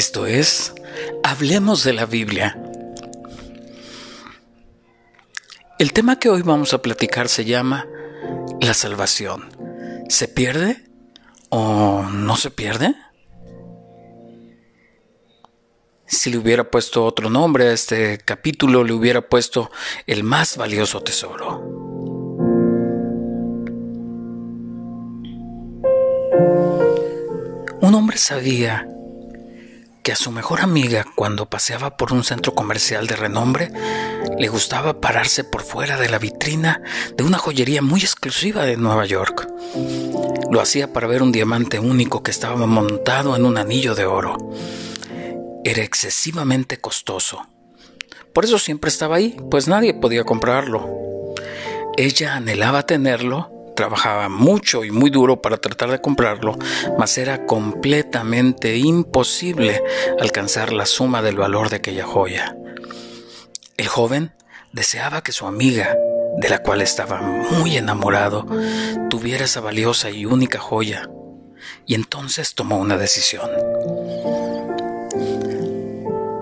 [0.00, 0.72] Esto es,
[1.22, 2.58] hablemos de la Biblia.
[5.78, 7.86] El tema que hoy vamos a platicar se llama
[8.62, 9.50] la salvación.
[10.08, 10.82] ¿Se pierde
[11.50, 12.94] o no se pierde?
[16.06, 19.70] Si le hubiera puesto otro nombre a este capítulo, le hubiera puesto
[20.06, 21.58] el más valioso tesoro.
[27.82, 28.88] Un hombre sabía
[30.02, 33.70] que a su mejor amiga, cuando paseaba por un centro comercial de renombre,
[34.38, 36.82] le gustaba pararse por fuera de la vitrina
[37.16, 39.46] de una joyería muy exclusiva de Nueva York.
[40.50, 44.36] Lo hacía para ver un diamante único que estaba montado en un anillo de oro.
[45.64, 47.46] Era excesivamente costoso.
[48.32, 51.34] Por eso siempre estaba ahí, pues nadie podía comprarlo.
[51.96, 56.58] Ella anhelaba tenerlo trabajaba mucho y muy duro para tratar de comprarlo,
[56.98, 59.82] mas era completamente imposible
[60.20, 62.54] alcanzar la suma del valor de aquella joya.
[63.78, 64.34] El joven
[64.74, 65.96] deseaba que su amiga,
[66.36, 68.46] de la cual estaba muy enamorado,
[69.08, 71.08] tuviera esa valiosa y única joya,
[71.86, 73.48] y entonces tomó una decisión.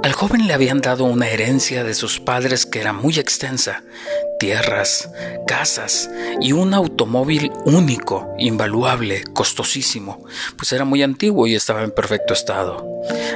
[0.03, 3.83] Al joven le habían dado una herencia de sus padres que era muy extensa,
[4.39, 5.11] tierras,
[5.47, 6.09] casas
[6.41, 10.25] y un automóvil único, invaluable, costosísimo,
[10.57, 12.87] pues era muy antiguo y estaba en perfecto estado.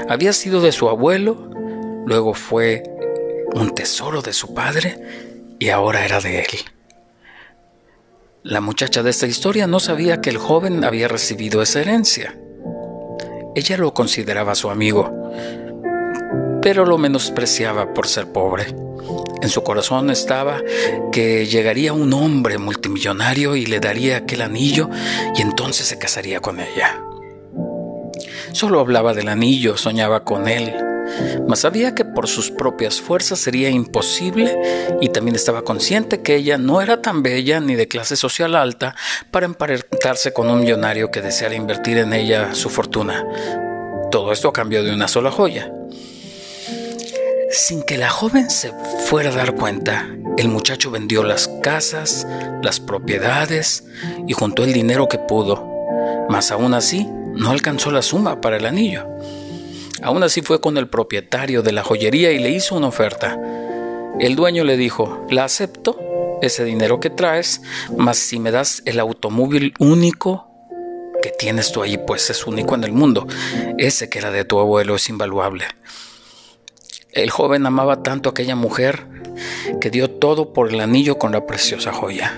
[0.09, 1.51] Había sido de su abuelo,
[2.07, 2.85] luego fue
[3.55, 5.01] un tesoro de su padre
[5.59, 6.59] y ahora era de él.
[8.45, 12.39] La muchacha de esta historia no sabía que el joven había recibido esa herencia.
[13.55, 15.13] Ella lo consideraba su amigo,
[16.63, 18.67] pero lo menospreciaba por ser pobre.
[19.43, 20.63] En su corazón estaba
[21.11, 24.89] que llegaría un hombre multimillonario y le daría aquel anillo
[25.35, 27.03] y entonces se casaría con ella.
[28.53, 30.73] Solo hablaba del anillo, soñaba con él,
[31.49, 34.57] mas sabía que por sus propias fuerzas sería imposible
[35.01, 38.95] y también estaba consciente que ella no era tan bella ni de clase social alta
[39.31, 43.27] para emparentarse con un millonario que deseara invertir en ella su fortuna.
[44.13, 45.73] Todo esto a cambio de una sola joya.
[47.53, 48.73] Sin que la joven se
[49.05, 50.09] fuera a dar cuenta,
[50.39, 52.27] el muchacho vendió las casas,
[52.63, 53.85] las propiedades
[54.27, 55.63] y juntó el dinero que pudo,
[56.31, 59.07] mas aún así no alcanzó la suma para el anillo.
[60.03, 63.39] Aún así fue con el propietario de la joyería y le hizo una oferta.
[64.19, 65.99] El dueño le dijo, la acepto,
[66.41, 67.61] ese dinero que traes,
[67.99, 70.49] mas si me das el automóvil único
[71.23, 73.27] que tienes tú ahí, pues es único en el mundo,
[73.77, 75.67] ese que era de tu abuelo es invaluable.
[77.13, 79.07] El joven amaba tanto a aquella mujer
[79.83, 82.33] que dio todo por el anillo con la preciosa joya.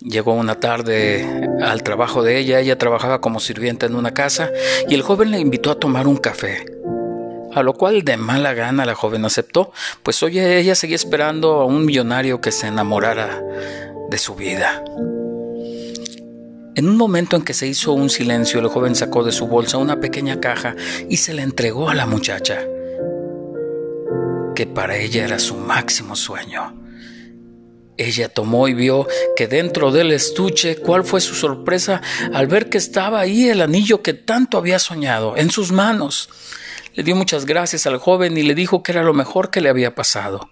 [0.00, 4.50] Llegó una tarde al trabajo de ella, ella trabajaba como sirvienta en una casa
[4.88, 6.64] y el joven le invitó a tomar un café.
[7.54, 9.70] A lo cual de mala gana la joven aceptó,
[10.02, 13.42] pues oye, ella seguía esperando a un millonario que se enamorara
[14.08, 14.82] de su vida.
[16.74, 19.76] En un momento en que se hizo un silencio, el joven sacó de su bolsa
[19.76, 20.74] una pequeña caja
[21.10, 22.60] y se la entregó a la muchacha,
[24.54, 26.80] que para ella era su máximo sueño.
[27.98, 29.06] Ella tomó y vio
[29.36, 32.00] que dentro del estuche, cuál fue su sorpresa
[32.32, 36.30] al ver que estaba ahí el anillo que tanto había soñado, en sus manos.
[36.94, 39.68] Le dio muchas gracias al joven y le dijo que era lo mejor que le
[39.68, 40.48] había pasado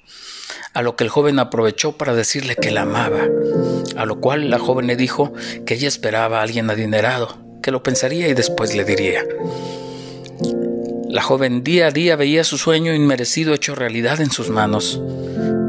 [0.72, 3.22] a lo que el joven aprovechó para decirle que la amaba,
[3.96, 5.32] a lo cual la joven le dijo
[5.66, 9.24] que ella esperaba a alguien adinerado, que lo pensaría y después le diría.
[11.08, 15.00] La joven día a día veía su sueño inmerecido hecho realidad en sus manos,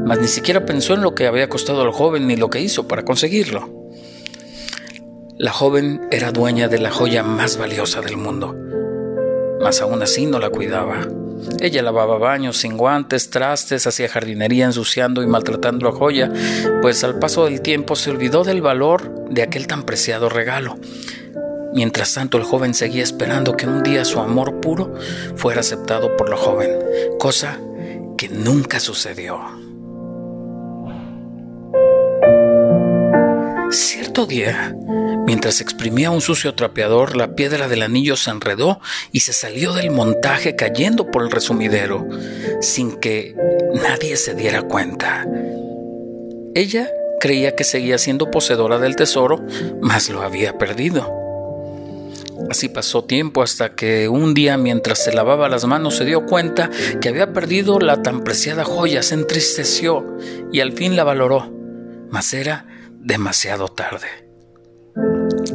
[0.05, 2.87] mas ni siquiera pensó en lo que había costado al joven ni lo que hizo
[2.87, 3.81] para conseguirlo.
[5.37, 8.55] La joven era dueña de la joya más valiosa del mundo,
[9.59, 11.07] mas aún así no la cuidaba.
[11.59, 16.31] Ella lavaba baños sin guantes, trastes, hacía jardinería ensuciando y maltratando a joya,
[16.81, 20.77] pues al paso del tiempo se olvidó del valor de aquel tan preciado regalo.
[21.73, 24.93] Mientras tanto el joven seguía esperando que un día su amor puro
[25.35, 26.69] fuera aceptado por la joven,
[27.17, 27.59] cosa
[28.17, 29.70] que nunca sucedió.
[33.71, 34.75] Cierto día,
[35.25, 38.79] Mientras exprimía un sucio trapeador, la piedra del anillo se enredó
[39.11, 42.07] y se salió del montaje cayendo por el resumidero,
[42.59, 43.35] sin que
[43.73, 45.25] nadie se diera cuenta.
[46.55, 46.89] Ella
[47.19, 49.45] creía que seguía siendo poseedora del tesoro,
[49.79, 51.09] mas lo había perdido.
[52.49, 56.69] Así pasó tiempo hasta que un día mientras se lavaba las manos se dio cuenta
[56.99, 60.17] que había perdido la tan preciada joya, se entristeció
[60.51, 61.53] y al fin la valoró,
[62.09, 62.65] mas era
[63.03, 64.07] demasiado tarde.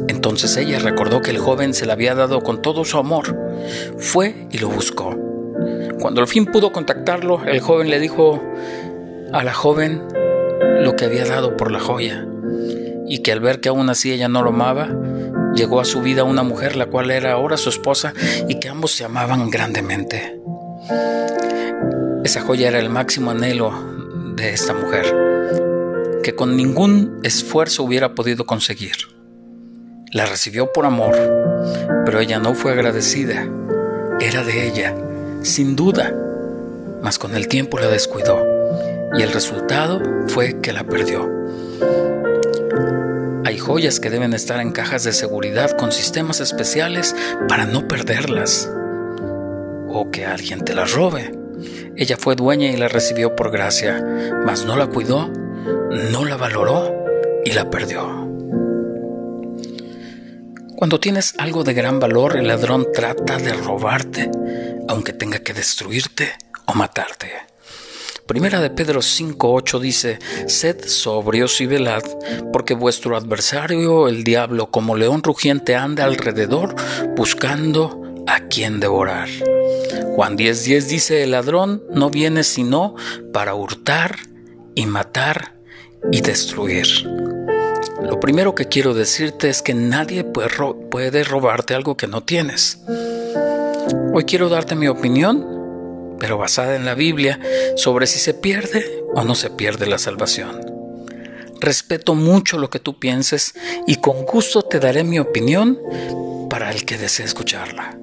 [0.07, 3.37] Entonces ella recordó que el joven se le había dado con todo su amor.
[3.97, 5.15] Fue y lo buscó.
[5.99, 8.41] Cuando al fin pudo contactarlo, el joven le dijo
[9.33, 10.03] a la joven
[10.81, 12.27] lo que había dado por la joya
[13.07, 14.89] y que al ver que aún así ella no lo amaba,
[15.55, 18.13] llegó a su vida una mujer la cual era ahora su esposa
[18.47, 20.39] y que ambos se amaban grandemente.
[22.23, 23.71] Esa joya era el máximo anhelo
[24.35, 25.05] de esta mujer,
[26.23, 28.95] que con ningún esfuerzo hubiera podido conseguir.
[30.11, 31.15] La recibió por amor,
[32.05, 33.47] pero ella no fue agradecida.
[34.19, 34.95] Era de ella,
[35.43, 36.13] sin duda,
[37.01, 38.43] mas con el tiempo la descuidó
[39.17, 41.29] y el resultado fue que la perdió.
[43.45, 47.15] Hay joyas que deben estar en cajas de seguridad con sistemas especiales
[47.47, 48.69] para no perderlas
[49.87, 51.33] o que alguien te las robe.
[51.95, 54.03] Ella fue dueña y la recibió por gracia,
[54.45, 55.31] mas no la cuidó,
[55.91, 56.93] no la valoró
[57.45, 58.27] y la perdió.
[60.75, 64.29] Cuando tienes algo de gran valor, el ladrón trata de robarte,
[64.87, 66.33] aunque tenga que destruirte
[66.65, 67.31] o matarte.
[68.27, 72.03] Primera de Pedro 5.8 dice, Sed sobrios y velad,
[72.53, 76.75] porque vuestro adversario, el diablo, como león rugiente, anda alrededor
[77.15, 79.29] buscando a quien devorar.
[80.15, 82.95] Juan 10.10 dice, el ladrón no viene sino
[83.31, 84.17] para hurtar
[84.75, 85.56] y matar
[86.11, 86.87] y destruir.
[88.01, 92.79] Lo primero que quiero decirte es que nadie puede robarte algo que no tienes.
[94.13, 95.57] Hoy quiero darte mi opinión
[96.19, 97.39] pero basada en la Biblia,
[97.75, 100.61] sobre si se pierde o no se pierde la salvación.
[101.59, 103.53] Respeto mucho lo que tú pienses
[103.87, 105.79] y con gusto te daré mi opinión
[106.49, 107.97] para el que desee escucharla.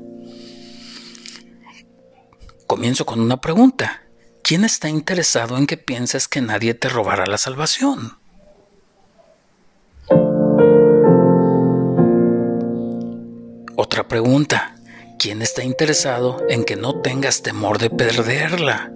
[2.67, 4.04] Comienzo con una pregunta.
[4.47, 8.19] ¿Quién está interesado en que pienses que nadie te robará la salvación?
[13.75, 14.77] Otra pregunta.
[15.19, 18.93] ¿Quién está interesado en que no tengas temor de perderla?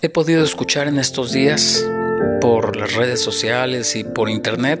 [0.00, 1.84] He podido escuchar en estos días
[2.40, 4.80] por las redes sociales y por internet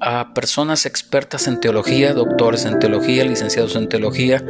[0.00, 4.44] a personas expertas en teología, doctores en teología, licenciados en teología,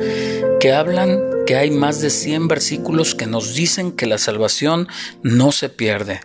[0.60, 4.88] que hablan que hay más de 100 versículos que nos dicen que la salvación
[5.22, 6.20] no se pierde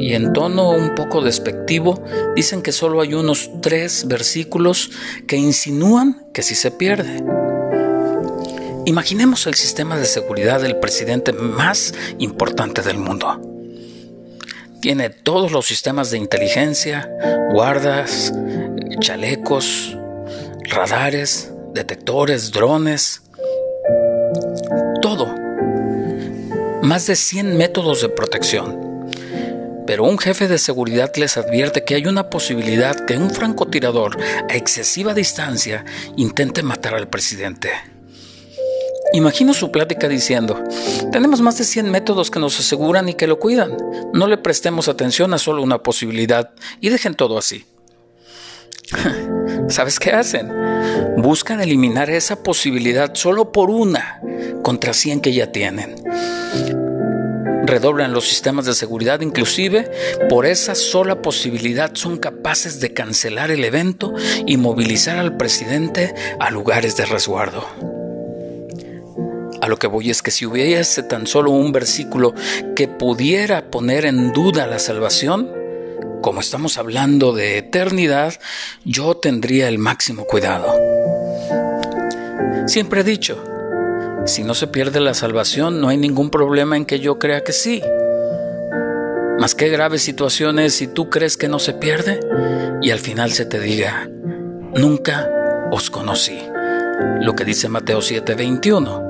[0.00, 2.02] y en tono un poco despectivo
[2.34, 4.90] dicen que solo hay unos tres versículos
[5.26, 7.22] que insinúan que sí se pierde.
[8.86, 13.49] Imaginemos el sistema de seguridad del presidente más importante del mundo.
[14.80, 17.08] Tiene todos los sistemas de inteligencia,
[17.52, 18.32] guardas,
[19.00, 19.96] chalecos,
[20.64, 23.22] radares, detectores, drones,
[25.02, 25.26] todo.
[26.82, 28.90] Más de 100 métodos de protección
[29.90, 34.16] pero un jefe de seguridad les advierte que hay una posibilidad que un francotirador
[34.48, 35.84] a excesiva distancia
[36.16, 37.70] intente matar al presidente.
[39.12, 40.62] Imagino su plática diciendo,
[41.10, 43.76] tenemos más de 100 métodos que nos aseguran y que lo cuidan.
[44.12, 47.64] No le prestemos atención a solo una posibilidad y dejen todo así.
[49.68, 50.52] ¿Sabes qué hacen?
[51.16, 54.20] Buscan eliminar esa posibilidad solo por una
[54.62, 55.96] contra 100 que ya tienen
[57.70, 59.90] redoblan los sistemas de seguridad, inclusive
[60.28, 64.12] por esa sola posibilidad son capaces de cancelar el evento
[64.44, 68.09] y movilizar al presidente a lugares de resguardo.
[69.60, 72.34] A lo que voy es que si hubiese tan solo un versículo
[72.74, 75.50] que pudiera poner en duda la salvación,
[76.22, 78.34] como estamos hablando de eternidad,
[78.84, 80.72] yo tendría el máximo cuidado.
[82.66, 83.42] Siempre he dicho,
[84.26, 87.52] si no se pierde la salvación, no hay ningún problema en que yo crea que
[87.52, 87.82] sí.
[89.38, 92.20] Mas qué graves situaciones si tú crees que no se pierde
[92.82, 94.08] y al final se te diga,
[94.74, 95.28] nunca
[95.70, 96.38] os conocí.
[97.20, 99.09] Lo que dice Mateo 7:21.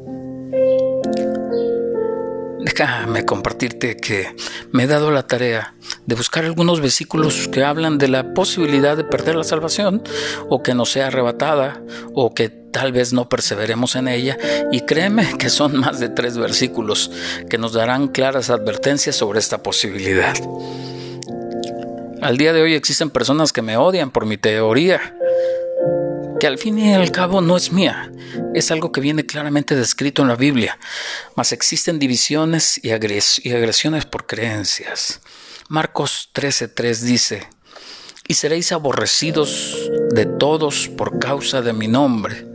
[2.63, 4.35] Déjame compartirte que
[4.71, 5.73] me he dado la tarea
[6.05, 10.03] de buscar algunos versículos que hablan de la posibilidad de perder la salvación
[10.47, 11.81] o que no sea arrebatada
[12.13, 14.37] o que tal vez no perseveremos en ella
[14.71, 17.11] y créeme que son más de tres versículos
[17.49, 20.35] que nos darán claras advertencias sobre esta posibilidad.
[22.21, 25.15] Al día de hoy existen personas que me odian por mi teoría,
[26.41, 28.11] que al fin y al cabo no es mía,
[28.55, 30.79] es algo que viene claramente descrito en la Biblia,
[31.35, 35.21] mas existen divisiones y, agresiones por creencias.
[35.69, 37.47] Marcos 13:3 dice,
[38.27, 42.47] y seréis aborrecidos de todos por causa de mi nombre,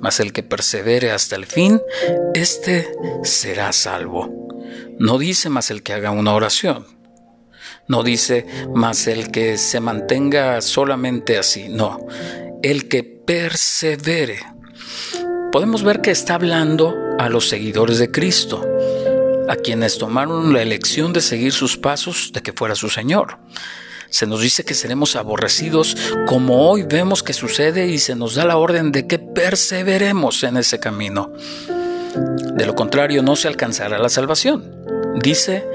[0.00, 1.82] mas el que persevere hasta el fin,
[2.32, 2.90] éste
[3.22, 4.48] será salvo.
[4.98, 6.86] No dice más el que haga una oración.
[7.86, 11.68] No dice más el que se mantenga solamente así.
[11.68, 12.06] No,
[12.62, 14.38] el que persevere.
[15.50, 18.64] Podemos ver que está hablando a los seguidores de Cristo,
[19.48, 23.38] a quienes tomaron la elección de seguir sus pasos de que fuera su Señor.
[24.10, 28.44] Se nos dice que seremos aborrecidos como hoy vemos que sucede y se nos da
[28.44, 31.32] la orden de que perseveremos en ese camino.
[32.54, 34.72] De lo contrario no se alcanzará la salvación.
[35.20, 35.66] Dice,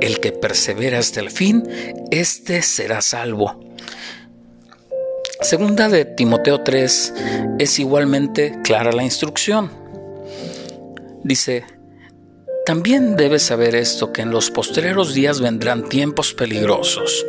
[0.00, 1.68] el que persevera hasta el fin,
[2.10, 3.69] éste será salvo.
[5.42, 7.14] Segunda de Timoteo 3
[7.58, 9.70] es igualmente clara la instrucción.
[11.24, 11.64] Dice,
[12.66, 17.24] también debes saber esto, que en los postreros días vendrán tiempos peligrosos,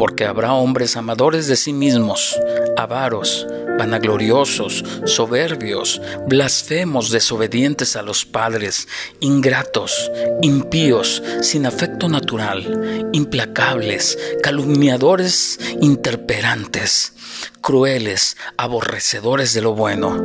[0.00, 2.34] porque habrá hombres amadores de sí mismos,
[2.78, 8.88] avaros, vanagloriosos, soberbios, blasfemos, desobedientes a los padres,
[9.20, 17.12] ingratos, impíos, sin afecto natural, implacables, calumniadores, interperantes,
[17.60, 20.20] crueles, aborrecedores de lo bueno,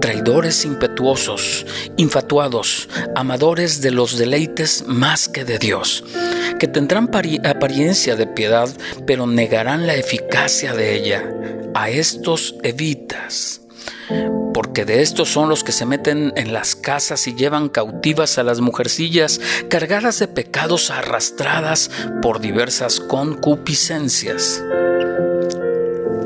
[0.00, 6.04] traidores impetuosos, infatuados, amadores de los deleites más que de Dios,
[6.58, 7.10] que tendrán
[7.44, 8.68] apariencia de piedad,
[9.06, 11.24] pero negarán la eficacia de ella
[11.74, 13.62] a estos evitas,
[14.52, 18.42] porque de estos son los que se meten en las casas y llevan cautivas a
[18.42, 24.62] las mujercillas cargadas de pecados arrastradas por diversas concupiscencias.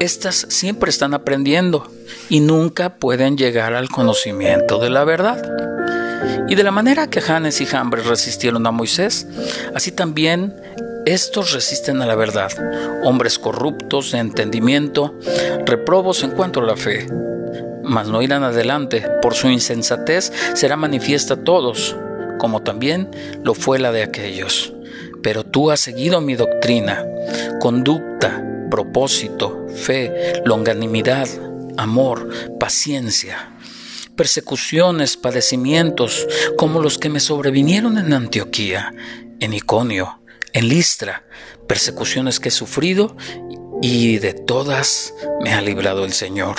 [0.07, 1.91] Estas siempre están aprendiendo
[2.29, 5.43] y nunca pueden llegar al conocimiento de la verdad.
[6.49, 9.27] Y de la manera que Janes y Jambres resistieron a Moisés,
[9.75, 10.55] así también
[11.07, 12.53] estos resisten a la verdad,
[13.03, 15.13] hombres corruptos de entendimiento,
[15.65, 17.09] reprobos en cuanto a la fe.
[17.83, 21.97] Mas no irán adelante, por su insensatez será manifiesta a todos,
[22.39, 23.11] como también
[23.43, 24.73] lo fue la de aquellos.
[25.25, 27.05] Pero tú has seguido mi doctrina,
[27.59, 31.29] conducta, propósito, fe, longanimidad,
[31.77, 33.53] amor, paciencia
[34.17, 38.93] persecuciones, padecimientos, como los que me sobrevinieron en Antioquía,
[39.41, 40.21] en Iconio,
[40.53, 41.25] en Listra,
[41.69, 43.17] persecuciones que he sufrido
[43.83, 46.57] y de todas me ha librado el Señor.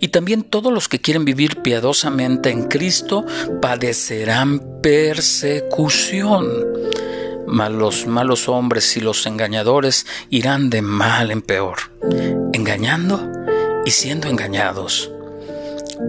[0.00, 3.24] Y también todos los que quieren vivir piadosamente en Cristo
[3.60, 6.48] padecerán persecución.
[7.52, 11.76] Los malos hombres y los engañadores irán de mal en peor,
[12.54, 13.30] engañando
[13.84, 15.10] y siendo engañados.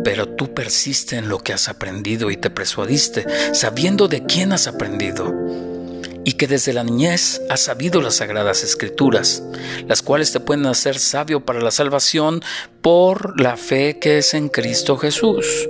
[0.06, 4.68] Pero tú persiste en lo que has aprendido y te persuadiste, sabiendo de quién has
[4.68, 5.34] aprendido
[6.24, 9.44] y que desde la niñez has sabido las sagradas escrituras,
[9.86, 12.42] las cuales te pueden hacer sabio para la salvación
[12.82, 15.68] por la fe que es en Cristo Jesús.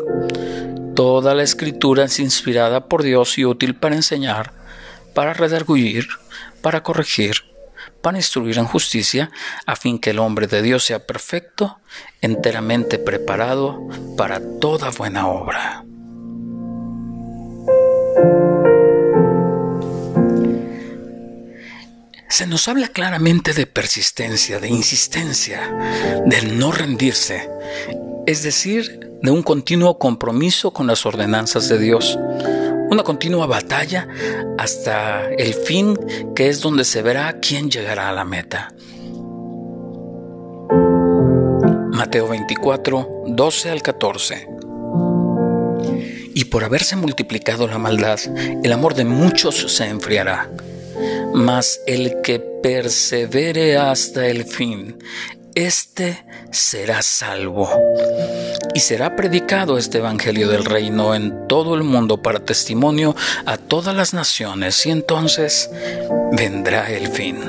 [0.96, 4.62] Toda la escritura es inspirada por Dios y útil para enseñar,
[5.13, 6.08] para redarguir,
[6.62, 7.36] para corregir,
[8.01, 9.32] para instruir en justicia,
[9.65, 11.79] a fin que el hombre de Dios sea perfecto,
[12.22, 13.79] enteramente preparado
[14.17, 15.86] para toda buena obra.
[22.34, 25.72] se nos habla claramente de persistencia, de insistencia,
[26.25, 27.48] del no rendirse,
[28.25, 32.17] es decir, de un continuo compromiso con las ordenanzas de Dios,
[32.93, 34.07] una continua batalla
[34.57, 35.97] hasta el fin
[36.35, 38.73] que es donde se verá quién llegará a la meta.
[41.91, 44.47] Mateo 24, 12 al 14.
[46.35, 48.19] Y por haberse multiplicado la maldad,
[48.63, 50.50] el amor de muchos se enfriará
[51.33, 54.97] mas el que persevere hasta el fin,
[55.55, 57.69] éste será salvo.
[58.74, 63.95] Y será predicado este Evangelio del Reino en todo el mundo para testimonio a todas
[63.95, 65.69] las naciones, y entonces
[66.31, 67.39] vendrá el fin.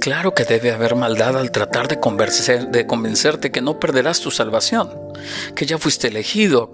[0.00, 4.90] Claro que debe haber maldad al tratar de, de convencerte que no perderás tu salvación,
[5.54, 6.72] que ya fuiste elegido,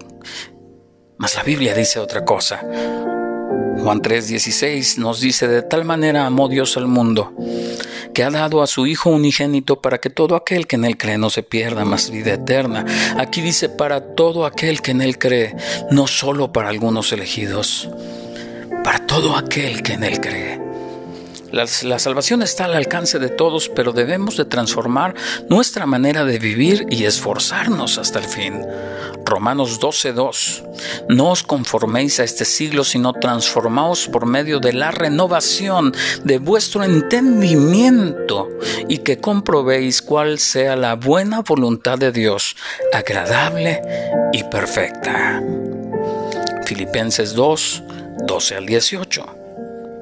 [1.17, 2.61] mas la Biblia dice otra cosa.
[3.81, 7.33] Juan 3:16 nos dice, de tal manera amó Dios al mundo,
[8.13, 11.17] que ha dado a su Hijo unigénito para que todo aquel que en él cree
[11.17, 12.85] no se pierda, más vida eterna.
[13.17, 15.55] Aquí dice, para todo aquel que en él cree,
[15.91, 17.89] no solo para algunos elegidos,
[18.83, 20.68] para todo aquel que en él cree.
[21.51, 25.15] La, salvación está al alcance de todos, pero debemos de transformar
[25.49, 28.61] nuestra manera de vivir y esforzarnos hasta el fin.
[29.25, 30.63] Romanos 12:2
[31.09, 36.83] No os conforméis a este siglo, sino transformaos por medio de la renovación de vuestro
[36.83, 38.49] entendimiento
[38.87, 42.55] y que comprobéis cuál sea la buena voluntad de Dios,
[42.93, 43.81] agradable
[44.33, 45.41] y perfecta.
[46.65, 47.83] Filipenses 2,
[48.27, 49.38] 12 al 18.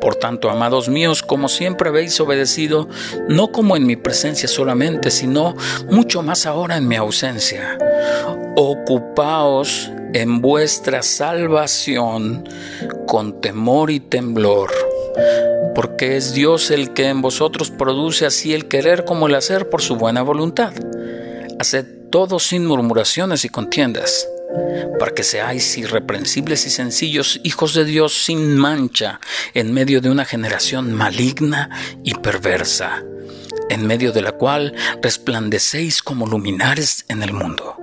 [0.01, 2.87] Por tanto, amados míos, como siempre habéis obedecido,
[3.27, 5.55] no como en mi presencia solamente, sino
[5.89, 7.77] mucho más ahora en mi ausencia.
[8.55, 12.47] Ocupaos en vuestra salvación
[13.07, 14.71] con temor y temblor,
[15.73, 19.81] porque es Dios el que en vosotros produce así el querer como el hacer por
[19.81, 20.73] su buena voluntad.
[21.59, 24.27] Haced todo sin murmuraciones y contiendas
[24.99, 29.19] para que seáis irreprensibles y sencillos, hijos de Dios sin mancha,
[29.53, 31.69] en medio de una generación maligna
[32.03, 33.03] y perversa,
[33.69, 37.77] en medio de la cual resplandecéis como luminares en el mundo.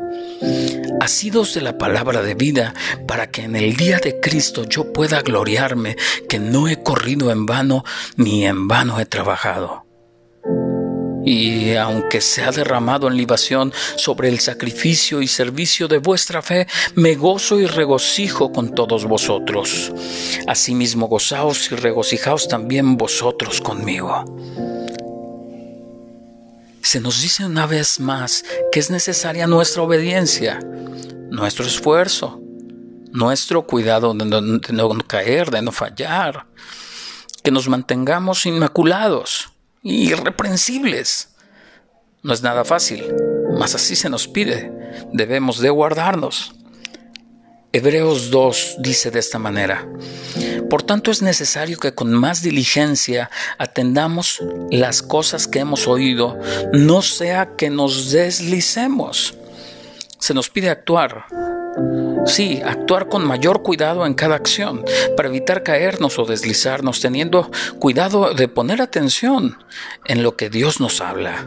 [1.01, 2.75] Asidos de la palabra de vida,
[3.07, 5.97] para que en el día de Cristo yo pueda gloriarme
[6.29, 7.85] que no he corrido en vano,
[8.17, 9.84] ni en vano he trabajado
[11.25, 16.67] y aunque se ha derramado en libación sobre el sacrificio y servicio de vuestra fe,
[16.95, 19.93] me gozo y regocijo con todos vosotros.
[20.47, 24.25] Asimismo gozaos y regocijaos también vosotros conmigo.
[26.83, 30.61] Se nos dice una vez más que es necesaria nuestra obediencia,
[31.31, 32.41] nuestro esfuerzo,
[33.11, 36.47] nuestro cuidado de no, de no caer, de no fallar,
[37.43, 39.54] que nos mantengamos inmaculados
[39.85, 41.29] irreprensibles.
[42.23, 43.05] No es nada fácil,
[43.59, 44.73] mas así se nos pide.
[45.13, 46.55] Debemos de guardarnos.
[47.73, 49.89] Hebreos 2 dice de esta manera,
[50.71, 56.39] por tanto es necesario que con más diligencia atendamos las cosas que hemos oído,
[56.73, 59.35] no sea que nos deslicemos.
[60.21, 61.27] Se nos pide actuar,
[62.27, 64.85] Sí, actuar con mayor cuidado en cada acción
[65.17, 69.59] para evitar caernos o deslizarnos, teniendo cuidado de poner atención
[70.07, 71.47] en lo que Dios nos habla.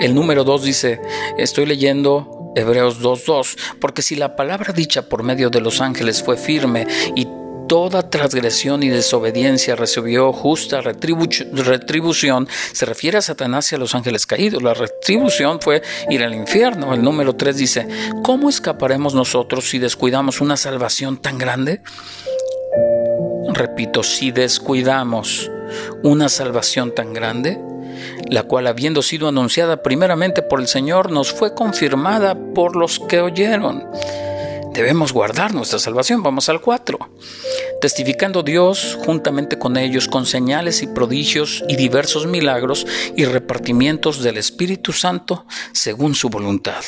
[0.00, 1.00] El número 2 dice,
[1.38, 6.36] estoy leyendo Hebreos 2.2, porque si la palabra dicha por medio de los ángeles fue
[6.36, 7.26] firme y
[7.68, 14.26] toda transgresión y desobediencia recibió justa retribución, se refiere a Satanás y a los ángeles
[14.26, 14.62] caídos.
[14.62, 16.94] La retribución fue ir al infierno.
[16.94, 17.88] El número 3 dice,
[18.22, 21.82] ¿cómo escaparemos nosotros si descuidamos una salvación tan grande?
[23.52, 25.50] Repito, si descuidamos
[26.02, 27.58] una salvación tan grande,
[28.28, 33.20] la cual habiendo sido anunciada primeramente por el Señor, nos fue confirmada por los que
[33.20, 33.84] oyeron
[34.72, 36.22] debemos guardar nuestra salvación.
[36.22, 36.98] Vamos al 4.
[37.80, 44.38] Testificando Dios juntamente con ellos con señales y prodigios y diversos milagros y repartimientos del
[44.38, 46.82] Espíritu Santo según su voluntad.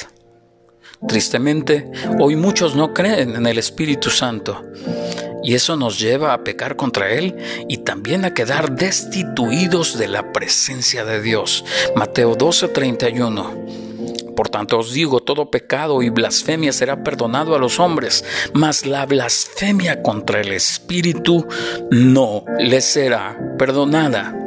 [1.06, 4.62] Tristemente, hoy muchos no creen en el Espíritu Santo
[5.42, 7.36] y eso nos lleva a pecar contra Él
[7.68, 11.64] y también a quedar destituidos de la presencia de Dios.
[11.94, 13.83] Mateo 12:31.
[14.36, 19.06] Por tanto os digo, todo pecado y blasfemia será perdonado a los hombres, mas la
[19.06, 21.46] blasfemia contra el Espíritu
[21.90, 24.40] no les será perdonada.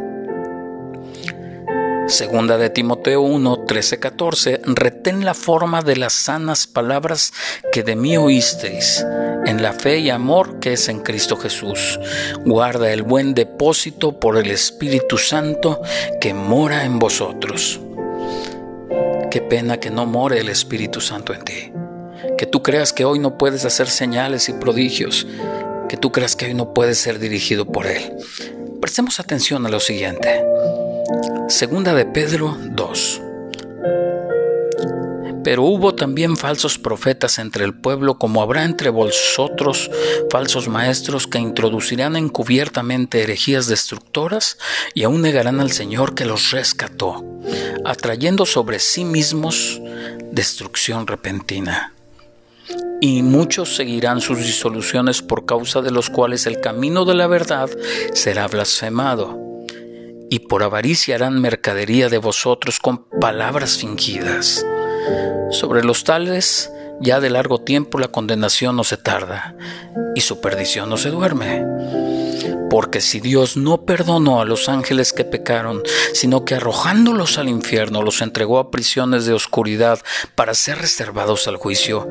[2.08, 7.34] Segunda de Timoteo 1, 13, 14, retén la forma de las sanas palabras
[7.74, 9.06] que de mí oísteis,
[9.46, 12.00] en la fe y amor que es en Cristo Jesús.
[12.46, 15.82] Guarda el buen depósito por el Espíritu Santo
[16.22, 17.82] que mora en vosotros.
[19.32, 21.72] Qué pena que no more el Espíritu Santo en ti.
[22.38, 25.28] Que tú creas que hoy no puedes hacer señales y prodigios.
[25.90, 28.14] Que tú creas que hoy no puedes ser dirigido por Él.
[28.82, 30.44] Prestemos atención a lo siguiente.
[31.50, 33.22] Segunda de Pedro 2.
[35.48, 39.90] Pero hubo también falsos profetas entre el pueblo, como habrá entre vosotros
[40.30, 44.58] falsos maestros que introducirán encubiertamente herejías destructoras
[44.94, 47.24] y aún negarán al Señor que los rescató,
[47.86, 49.80] atrayendo sobre sí mismos
[50.34, 51.94] destrucción repentina.
[53.00, 57.70] Y muchos seguirán sus disoluciones por causa de los cuales el camino de la verdad
[58.12, 59.40] será blasfemado
[60.30, 64.66] y por avaricia harán mercadería de vosotros con palabras fingidas.
[65.52, 69.56] Sobre los tales, ya de largo tiempo la condenación no se tarda
[70.16, 71.64] y su perdición no se duerme.
[72.70, 78.02] Porque si Dios no perdonó a los ángeles que pecaron, sino que arrojándolos al infierno
[78.02, 80.00] los entregó a prisiones de oscuridad
[80.36, 82.10] para ser reservados al juicio,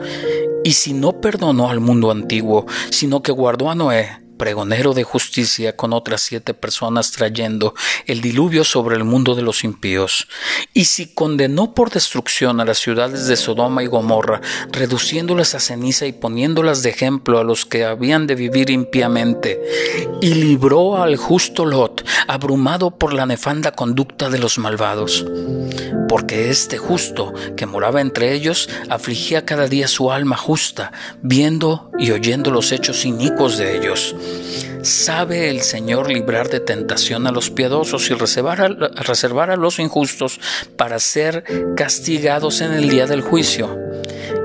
[0.64, 5.76] y si no perdonó al mundo antiguo, sino que guardó a Noé, pregonero de justicia
[5.76, 7.74] con otras siete personas trayendo
[8.06, 10.28] el diluvio sobre el mundo de los impíos,
[10.72, 16.06] y si condenó por destrucción a las ciudades de Sodoma y Gomorra, reduciéndolas a ceniza
[16.06, 19.60] y poniéndolas de ejemplo a los que habían de vivir impíamente,
[20.20, 25.24] y libró al justo Lot, abrumado por la nefanda conducta de los malvados,
[26.08, 32.10] porque este justo que moraba entre ellos afligía cada día su alma justa, viendo y
[32.10, 34.14] oyendo los hechos inicuos de ellos.
[34.82, 38.68] ¿Sabe el Señor librar de tentación a los piadosos y reservar a,
[39.02, 40.38] reservar a los injustos
[40.76, 41.44] para ser
[41.76, 43.84] castigados en el día del juicio?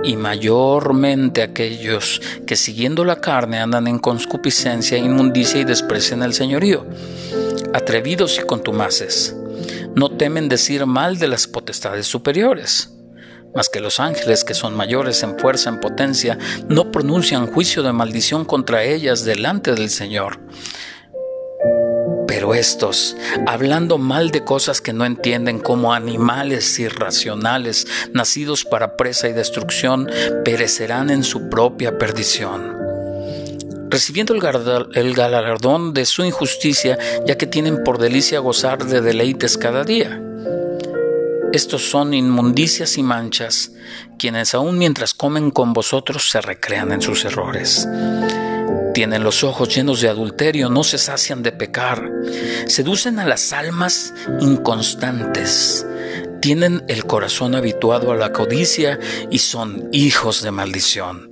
[0.04, 6.88] y mayormente aquellos que siguiendo la carne andan en concupiscencia, inmundicia y desprecian el señorío,
[7.74, 9.36] atrevidos y contumaces,
[9.94, 12.90] no temen decir mal de las potestades superiores
[13.56, 16.38] mas que los ángeles, que son mayores en fuerza, en potencia,
[16.68, 20.40] no pronuncian juicio de maldición contra ellas delante del Señor.
[22.28, 29.28] Pero estos, hablando mal de cosas que no entienden como animales irracionales, nacidos para presa
[29.28, 30.10] y destrucción,
[30.46, 32.80] perecerán en su propia perdición
[33.92, 39.84] recibiendo el galardón de su injusticia, ya que tienen por delicia gozar de deleites cada
[39.84, 40.31] día.
[41.54, 43.74] Estos son inmundicias y manchas,
[44.18, 47.90] quienes aun mientras comen con vosotros se recrean en sus errores.
[48.94, 52.10] Tienen los ojos llenos de adulterio, no se sacian de pecar,
[52.68, 55.86] seducen a las almas inconstantes,
[56.42, 58.98] tienen el corazón habituado a la codicia
[59.30, 61.32] y son hijos de maldición.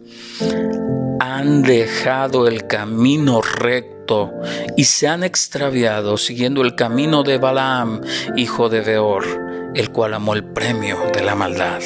[1.21, 4.33] Han dejado el camino recto
[4.75, 8.01] y se han extraviado siguiendo el camino de Balaam,
[8.35, 11.81] hijo de Beor el cual amó el premio de la maldad.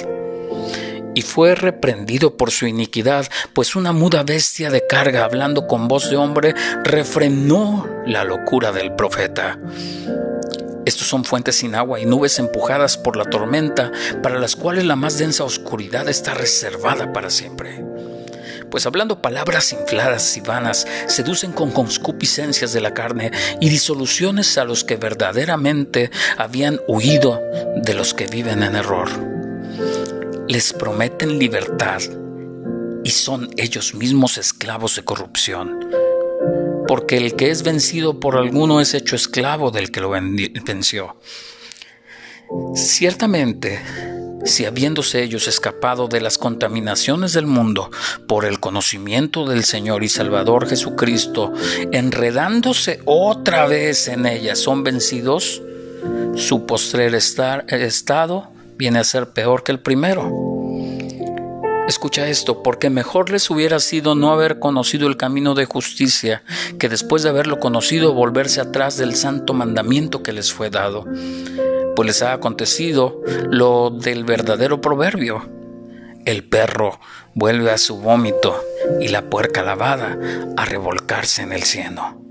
[1.16, 6.10] Y fue reprendido por su iniquidad, pues una muda bestia de carga, hablando con voz
[6.10, 9.60] de hombre, refrenó la locura del profeta.
[10.86, 13.92] Estos son fuentes sin agua y nubes empujadas por la tormenta,
[14.22, 17.84] para las cuales la más densa oscuridad está reservada para siempre
[18.74, 23.30] pues hablando palabras infladas y vanas, seducen con concupiscencias de la carne
[23.62, 26.10] y disoluciones a los que verdaderamente
[26.40, 27.40] habían huido
[27.76, 29.10] de los que viven en error.
[30.48, 32.02] Les prometen libertad
[33.04, 35.92] y son ellos mismos esclavos de corrupción.
[36.88, 41.20] Porque el que es vencido por alguno es hecho esclavo del que lo venció.
[42.74, 43.84] Ciertamente,
[44.46, 47.90] si habiéndose ellos escapado de las contaminaciones del mundo
[48.28, 51.54] por el conocimiento del Señor y Salvador Jesucristo,
[51.92, 55.62] enredándose otra vez en ellas, son vencidos,
[56.36, 60.54] su postrer estado viene a ser peor que el primero.
[61.88, 66.42] Escucha esto, porque mejor les hubiera sido no haber conocido el camino de justicia
[66.80, 71.06] que después de haberlo conocido volverse atrás del santo mandamiento que les fue dado
[71.96, 75.50] pues les ha acontecido lo del verdadero proverbio.
[76.26, 77.00] El perro
[77.34, 78.62] vuelve a su vómito
[79.00, 80.18] y la puerca lavada
[80.58, 82.22] a revolcarse en el cieno.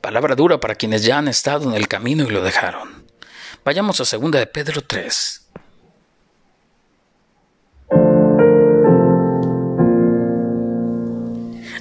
[0.00, 3.04] Palabra dura para quienes ya han estado en el camino y lo dejaron.
[3.64, 5.47] Vayamos a segunda de Pedro 3.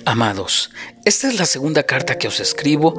[0.08, 0.72] Amados,
[1.04, 2.98] esta es la segunda carta que os escribo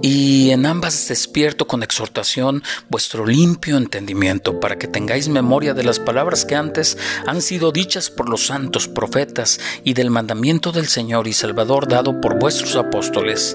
[0.00, 6.00] y en ambas despierto con exhortación vuestro limpio entendimiento para que tengáis memoria de las
[6.00, 11.28] palabras que antes han sido dichas por los santos profetas y del mandamiento del Señor
[11.28, 13.54] y Salvador dado por vuestros apóstoles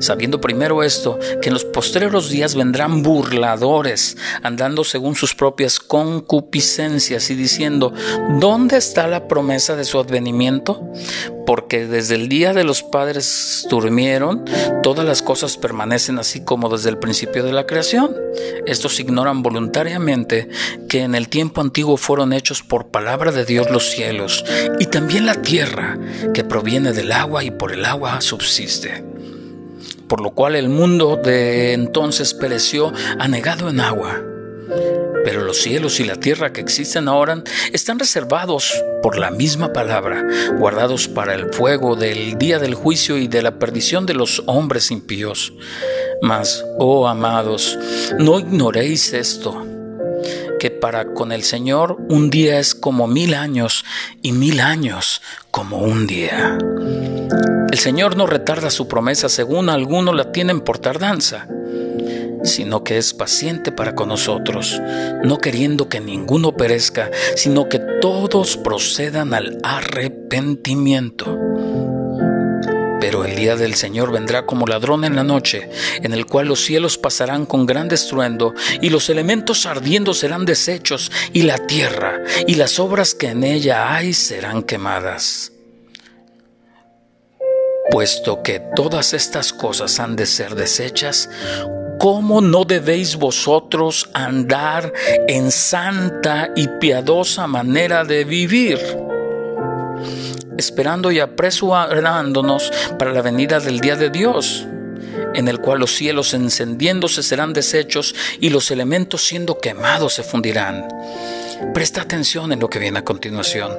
[0.00, 7.30] sabiendo primero esto, que en los postreros días vendrán burladores, andando según sus propias concupiscencias
[7.30, 7.92] y diciendo,
[8.40, 10.82] ¿dónde está la promesa de su advenimiento?
[11.46, 14.44] Porque desde el día de los padres durmieron,
[14.82, 18.14] todas las cosas permanecen así como desde el principio de la creación.
[18.66, 20.48] Estos ignoran voluntariamente
[20.88, 24.44] que en el tiempo antiguo fueron hechos por palabra de Dios los cielos
[24.78, 25.98] y también la tierra,
[26.34, 29.15] que proviene del agua y por el agua subsiste
[30.08, 34.22] por lo cual el mundo de entonces pereció anegado en agua.
[35.24, 37.42] Pero los cielos y la tierra que existen ahora
[37.72, 40.24] están reservados por la misma palabra,
[40.56, 44.92] guardados para el fuego del día del juicio y de la perdición de los hombres
[44.92, 45.52] impíos.
[46.22, 47.76] Mas, oh amados,
[48.18, 49.66] no ignoréis esto,
[50.60, 53.84] que para con el Señor un día es como mil años
[54.22, 56.56] y mil años como un día.
[57.70, 61.48] El Señor no retarda su promesa según algunos la tienen por tardanza,
[62.44, 64.80] sino que es paciente para con nosotros,
[65.24, 71.38] no queriendo que ninguno perezca, sino que todos procedan al arrepentimiento.
[73.00, 75.68] Pero el día del Señor vendrá como ladrón en la noche,
[76.02, 81.12] en el cual los cielos pasarán con gran estruendo, y los elementos ardiendo serán deshechos,
[81.32, 85.52] y la tierra, y las obras que en ella hay serán quemadas.
[87.90, 91.28] Puesto que todas estas cosas han de ser deshechas,
[91.98, 94.92] ¿cómo no debéis vosotros andar
[95.28, 98.78] en santa y piadosa manera de vivir?
[100.58, 104.66] esperando y apresurándonos para la venida del día de Dios,
[105.36, 110.88] en el cual los cielos encendiéndose serán deshechos y los elementos siendo quemados se fundirán.
[111.72, 113.72] Presta atención en lo que viene a continuación.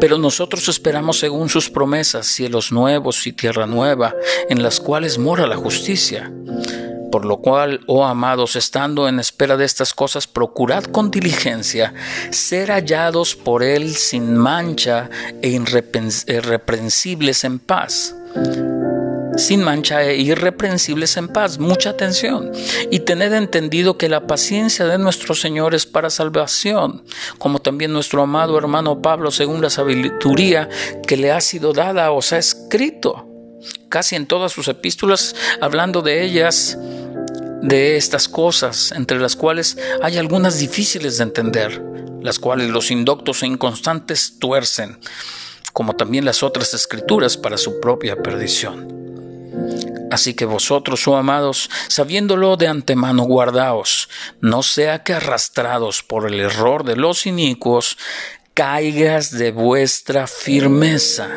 [0.00, 4.14] Pero nosotros esperamos según sus promesas cielos nuevos y tierra nueva,
[4.48, 6.30] en las cuales mora la justicia.
[7.10, 11.94] Por lo cual, oh amados, estando en espera de estas cosas, procurad con diligencia
[12.30, 15.08] ser hallados por Él sin mancha
[15.40, 18.14] e irreprensibles en paz
[19.36, 21.58] sin mancha e irreprensibles en paz.
[21.58, 22.52] Mucha atención.
[22.90, 27.04] Y tened entendido que la paciencia de nuestro Señor es para salvación,
[27.38, 30.68] como también nuestro amado hermano Pablo, según la sabiduría
[31.06, 33.28] que le ha sido dada, os ha escrito.
[33.88, 36.76] Casi en todas sus epístolas, hablando de ellas,
[37.62, 41.82] de estas cosas, entre las cuales hay algunas difíciles de entender,
[42.20, 44.98] las cuales los indoctos e inconstantes tuercen,
[45.72, 49.03] como también las otras escrituras para su propia perdición.
[50.14, 54.08] Así que vosotros, oh amados, sabiéndolo de antemano, guardaos,
[54.40, 57.98] no sea que arrastrados por el error de los inicuos,
[58.54, 61.30] caigas de vuestra firmeza.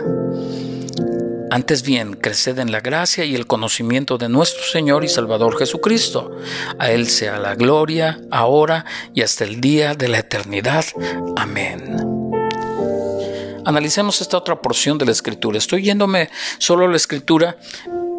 [1.50, 6.38] Antes bien, creced en la gracia y el conocimiento de nuestro Señor y Salvador Jesucristo.
[6.78, 8.86] A Él sea la gloria, ahora
[9.16, 10.86] y hasta el día de la eternidad.
[11.36, 11.98] Amén.
[13.66, 15.58] Analicemos esta otra porción de la Escritura.
[15.58, 17.58] Estoy yéndome solo a la Escritura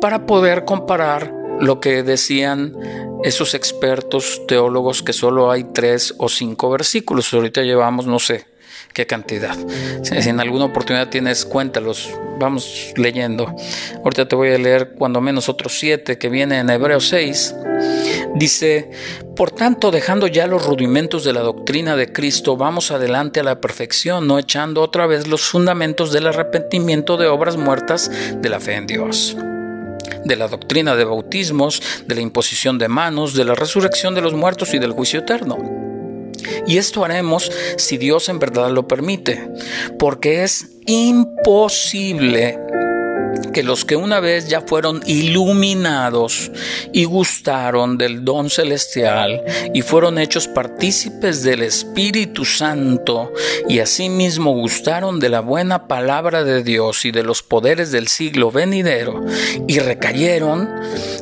[0.00, 2.74] para poder comparar lo que decían
[3.24, 7.32] esos expertos teólogos que solo hay tres o cinco versículos.
[7.34, 8.46] Ahorita llevamos, no sé,
[8.92, 9.56] qué cantidad.
[10.02, 13.52] Si en alguna oportunidad tienes, cuéntalos, vamos leyendo.
[14.04, 17.54] Ahorita te voy a leer cuando menos otros siete que viene en Hebreos 6.
[18.36, 18.90] Dice,
[19.34, 23.60] por tanto, dejando ya los rudimentos de la doctrina de Cristo, vamos adelante a la
[23.60, 28.74] perfección, no echando otra vez los fundamentos del arrepentimiento de obras muertas de la fe
[28.74, 29.36] en Dios
[30.24, 34.34] de la doctrina de bautismos, de la imposición de manos, de la resurrección de los
[34.34, 35.58] muertos y del juicio eterno.
[36.66, 39.50] Y esto haremos si Dios en verdad lo permite,
[39.98, 42.58] porque es imposible
[43.52, 46.50] que los que una vez ya fueron iluminados
[46.92, 49.42] y gustaron del don celestial
[49.74, 53.32] y fueron hechos partícipes del Espíritu Santo
[53.68, 58.50] y asimismo gustaron de la buena palabra de Dios y de los poderes del siglo
[58.50, 59.24] venidero
[59.66, 60.68] y recayeron,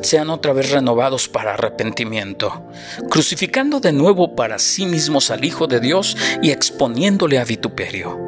[0.03, 2.65] sean otra vez renovados para arrepentimiento,
[3.11, 8.27] crucificando de nuevo para sí mismos al Hijo de Dios y exponiéndole a vituperio.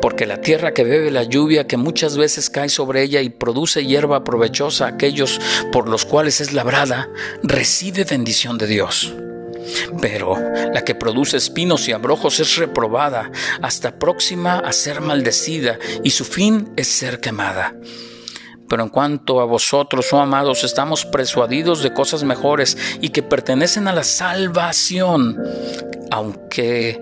[0.00, 3.84] Porque la tierra que bebe la lluvia que muchas veces cae sobre ella y produce
[3.84, 5.40] hierba provechosa a aquellos
[5.72, 7.08] por los cuales es labrada,
[7.42, 9.14] recibe bendición de Dios.
[10.00, 10.36] Pero
[10.72, 13.30] la que produce espinos y abrojos es reprobada,
[13.62, 17.74] hasta próxima a ser maldecida, y su fin es ser quemada.
[18.68, 23.88] Pero en cuanto a vosotros, oh amados, estamos persuadidos de cosas mejores y que pertenecen
[23.88, 25.42] a la salvación,
[26.10, 27.00] aunque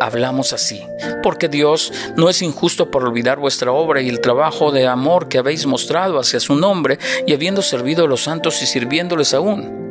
[0.00, 0.86] hablamos así,
[1.22, 5.38] porque Dios no es injusto por olvidar vuestra obra y el trabajo de amor que
[5.38, 9.84] habéis mostrado hacia su nombre y habiendo servido a los santos y sirviéndoles aún.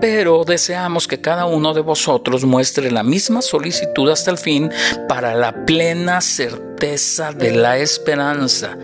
[0.00, 4.70] Pero deseamos que cada uno de vosotros muestre la misma solicitud hasta el fin
[5.08, 8.76] para la plena certeza de la esperanza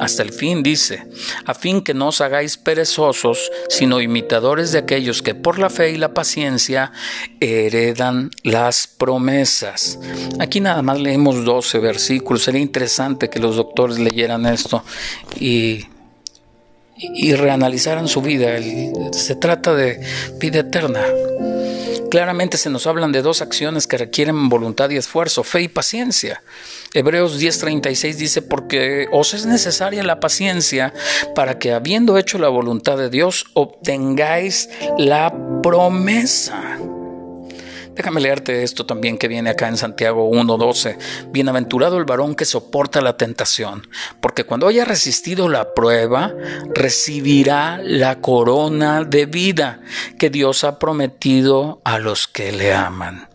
[0.00, 1.06] hasta el fin, dice,
[1.44, 5.90] a fin que no os hagáis perezosos, sino imitadores de aquellos que por la fe
[5.90, 6.92] y la paciencia
[7.38, 9.98] heredan las promesas.
[10.38, 14.82] Aquí nada más leemos 12 versículos, sería interesante que los doctores leyeran esto
[15.38, 15.84] y
[17.02, 18.58] y reanalizaran su vida.
[19.12, 20.00] Se trata de
[20.38, 21.02] vida eterna.
[22.10, 26.42] Claramente se nos hablan de dos acciones que requieren voluntad y esfuerzo, fe y paciencia.
[26.92, 30.92] Hebreos 10:36 dice, porque os es necesaria la paciencia
[31.34, 36.78] para que habiendo hecho la voluntad de Dios, obtengáis la promesa.
[37.94, 40.96] Déjame leerte esto también que viene acá en Santiago 1.12.
[41.30, 43.88] Bienaventurado el varón que soporta la tentación,
[44.20, 46.34] porque cuando haya resistido la prueba,
[46.74, 49.80] recibirá la corona de vida
[50.18, 53.28] que Dios ha prometido a los que le aman.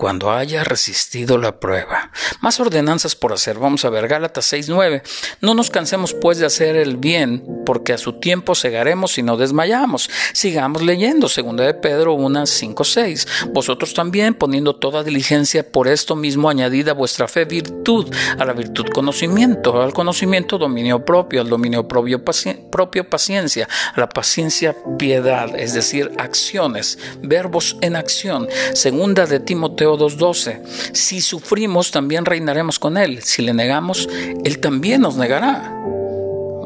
[0.00, 2.10] Cuando haya resistido la prueba.
[2.40, 3.58] Más ordenanzas por hacer.
[3.58, 5.02] Vamos a ver Gálatas 6:9.
[5.42, 9.36] No nos cansemos pues de hacer el bien, porque a su tiempo segaremos y no
[9.36, 10.08] desmayamos.
[10.32, 13.26] Sigamos leyendo, segunda de Pedro 1, 5, 6.
[13.52, 18.54] Vosotros también, poniendo toda diligencia por esto mismo, añadid a vuestra fe virtud, a la
[18.54, 25.54] virtud conocimiento, al conocimiento dominio propio, al dominio propio, propio paciencia, a la paciencia piedad,
[25.58, 28.48] es decir, acciones, verbos en acción.
[28.72, 30.62] Segunda de Timoteo 2:12.
[30.92, 33.22] Si sufrimos, también reinaremos con él.
[33.22, 34.08] Si le negamos,
[34.44, 35.72] él también nos negará.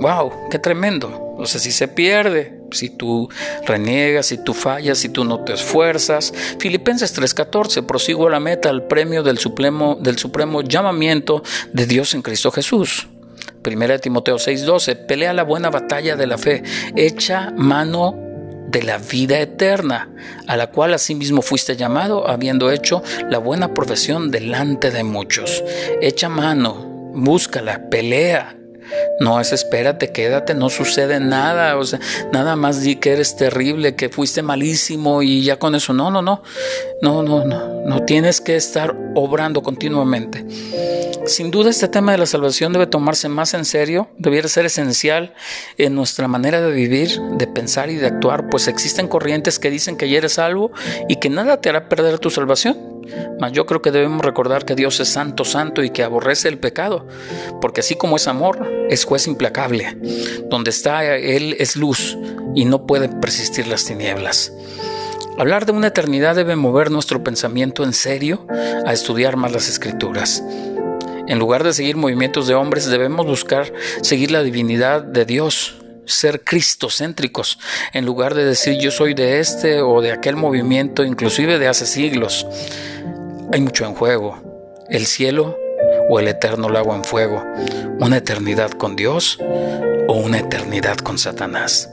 [0.00, 0.32] ¡Wow!
[0.50, 1.36] ¡Qué tremendo!
[1.38, 3.28] No sé si se pierde, si tú
[3.66, 6.32] reniegas, si tú fallas, si tú no te esfuerzas.
[6.58, 12.14] Filipenses 3:14, prosigo a la meta, al premio del supremo, del supremo llamamiento de Dios
[12.14, 13.08] en Cristo Jesús.
[13.62, 16.62] Primera de Timoteo 6:12, pelea la buena batalla de la fe,
[16.96, 18.23] echa mano
[18.74, 20.10] de la vida eterna,
[20.48, 25.62] a la cual asimismo fuiste llamado, habiendo hecho la buena profesión delante de muchos.
[26.02, 26.74] Echa mano,
[27.14, 28.56] búscala, pelea,
[29.20, 32.00] no es espérate, quédate, no sucede nada, o sea,
[32.32, 35.92] nada más di que eres terrible, que fuiste malísimo y ya con eso.
[35.92, 36.42] No, no, no,
[37.02, 40.44] no, no, no, no tienes que estar obrando continuamente.
[41.26, 45.32] Sin duda este tema de la salvación debe tomarse más en serio, debiera ser esencial
[45.78, 49.96] en nuestra manera de vivir, de pensar y de actuar, pues existen corrientes que dicen
[49.96, 50.70] que ya eres salvo
[51.08, 52.93] y que nada te hará perder tu salvación.
[53.40, 56.58] Mas yo creo que debemos recordar que Dios es santo, santo y que aborrece el
[56.58, 57.06] pecado,
[57.60, 59.96] porque así como es amor, es juez implacable.
[60.48, 62.16] Donde está Él es luz
[62.54, 64.52] y no pueden persistir las tinieblas.
[65.36, 68.46] Hablar de una eternidad debe mover nuestro pensamiento en serio
[68.86, 70.44] a estudiar más las escrituras.
[71.26, 76.42] En lugar de seguir movimientos de hombres, debemos buscar seguir la divinidad de Dios, ser
[76.42, 77.58] cristocéntricos,
[77.92, 81.86] en lugar de decir yo soy de este o de aquel movimiento, inclusive de hace
[81.86, 82.46] siglos.
[83.52, 84.42] Hay mucho en juego.
[84.88, 85.56] El cielo
[86.08, 87.42] o el eterno lago en fuego.
[88.00, 89.38] Una eternidad con Dios
[90.08, 91.90] o una eternidad con Satanás.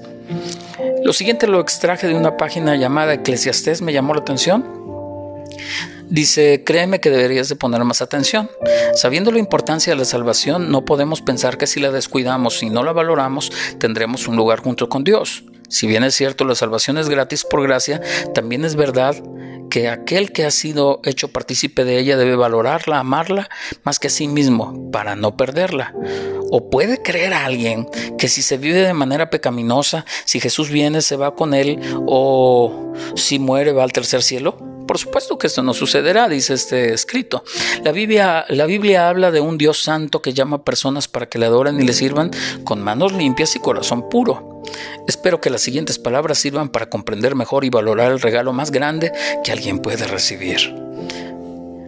[1.03, 4.80] Lo siguiente lo extraje de una página llamada Eclesiastés, me llamó la atención.
[6.11, 8.51] Dice, créeme que deberías de poner más atención.
[8.95, 12.83] Sabiendo la importancia de la salvación, no podemos pensar que si la descuidamos y no
[12.83, 15.45] la valoramos, tendremos un lugar junto con Dios.
[15.69, 18.01] Si bien es cierto, la salvación es gratis por gracia,
[18.33, 19.15] también es verdad
[19.69, 23.49] que aquel que ha sido hecho partícipe de ella debe valorarla, amarla,
[23.85, 25.95] más que a sí mismo, para no perderla.
[26.51, 31.15] ¿O puede creer alguien que si se vive de manera pecaminosa, si Jesús viene se
[31.15, 34.70] va con él o si muere va al tercer cielo?
[34.91, 37.45] Por supuesto que esto no sucederá, dice este escrito.
[37.85, 41.39] La Biblia, la Biblia habla de un Dios santo que llama a personas para que
[41.39, 42.29] le adoren y le sirvan
[42.65, 44.61] con manos limpias y corazón puro.
[45.07, 49.13] Espero que las siguientes palabras sirvan para comprender mejor y valorar el regalo más grande
[49.45, 50.75] que alguien puede recibir.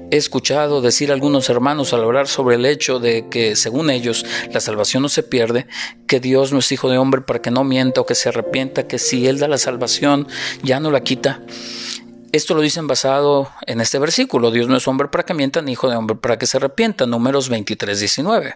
[0.10, 4.26] He escuchado decir a algunos hermanos al hablar sobre el hecho de que, según ellos,
[4.54, 5.68] la salvación no se pierde,
[6.08, 8.88] que Dios no es hijo de hombre para que no mienta o que se arrepienta,
[8.88, 10.26] que si Él da la salvación
[10.62, 11.42] ya no la quita.
[12.34, 14.50] Esto lo dicen basado en este versículo.
[14.50, 17.06] Dios no es hombre para que mienta, ni hijo de hombre para que se arrepienta.
[17.06, 18.56] Números 23, 19.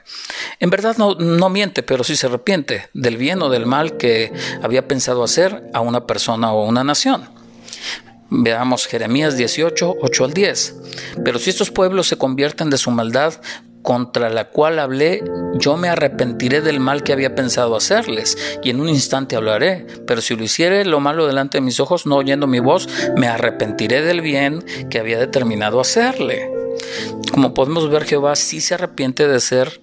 [0.59, 4.33] En verdad no, no miente, pero sí se arrepiente del bien o del mal que
[4.63, 7.29] había pensado hacer a una persona o una nación.
[8.31, 10.75] Veamos Jeremías 18, 8 al 10.
[11.23, 13.35] Pero si estos pueblos se convierten de su maldad
[13.87, 15.23] contra la cual hablé,
[15.53, 19.87] yo me arrepentiré del mal que había pensado hacerles, y en un instante hablaré.
[20.05, 23.29] Pero si lo hiciere lo malo delante de mis ojos, no oyendo mi voz, me
[23.29, 26.51] arrepentiré del bien que había determinado hacerle.
[27.31, 29.79] Como podemos ver, Jehová sí se arrepiente de ser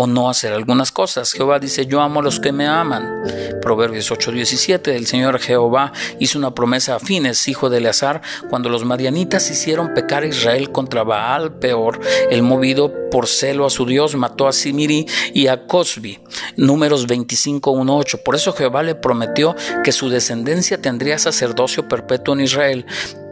[0.00, 1.30] o no hacer algunas cosas.
[1.30, 3.22] Jehová dice, yo amo a los que me aman.
[3.60, 8.82] Proverbios 8:17, el Señor Jehová hizo una promesa a Fines, hijo de Eleazar, cuando los
[8.86, 14.14] madianitas hicieron pecar a Israel contra Baal, peor, el movido por celo a su Dios
[14.14, 16.18] mató a Simiri y a Cosbi.
[16.56, 18.22] Números 25:18.
[18.24, 22.86] Por eso Jehová le prometió que su descendencia tendría sacerdocio perpetuo en Israel.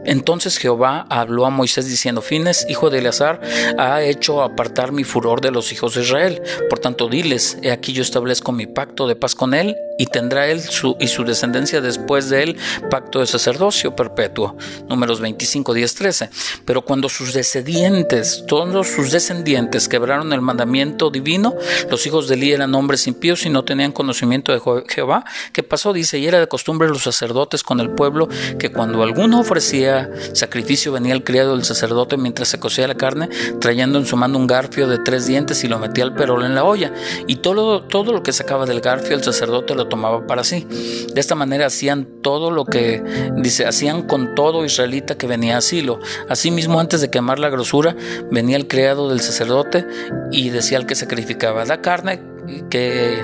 [0.09, 3.43] Entonces Jehová habló a Moisés diciendo, Fines, hijo de Eleazar,
[3.77, 6.43] ha hecho apartar mi furor de los hijos de Israel.
[6.71, 10.47] Por tanto, diles, he aquí yo establezco mi pacto de paz con él y tendrá
[10.47, 12.57] él su, y su descendencia después de él
[12.89, 14.57] pacto de sacerdocio perpetuo.
[14.89, 16.31] Números 25, 10, 13.
[16.65, 21.55] Pero cuando sus descendientes, todos sus descendientes quebraron el mandamiento divino,
[21.91, 25.25] los hijos de Elí eran hombres impíos y no tenían conocimiento de Jehová.
[25.53, 25.93] ¿Qué pasó?
[25.93, 28.29] Dice, y era de costumbre los sacerdotes con el pueblo
[28.59, 29.98] que cuando alguno ofrecía
[30.33, 33.29] sacrificio venía el criado del sacerdote mientras se cocía la carne,
[33.61, 36.55] trayendo en su mano un garfio de tres dientes y lo metía al perol en
[36.55, 36.93] la olla.
[37.27, 40.67] Y todo, todo lo que sacaba del garfio el sacerdote lo tomaba para sí.
[41.13, 43.03] De esta manera hacían todo lo que,
[43.37, 46.01] dice, hacían con todo israelita que venía a asilo.
[46.29, 47.97] Asimismo, antes de quemar la grosura,
[48.31, 49.87] venía el criado del sacerdote
[50.31, 52.28] y decía al que sacrificaba, da carne
[52.71, 53.19] que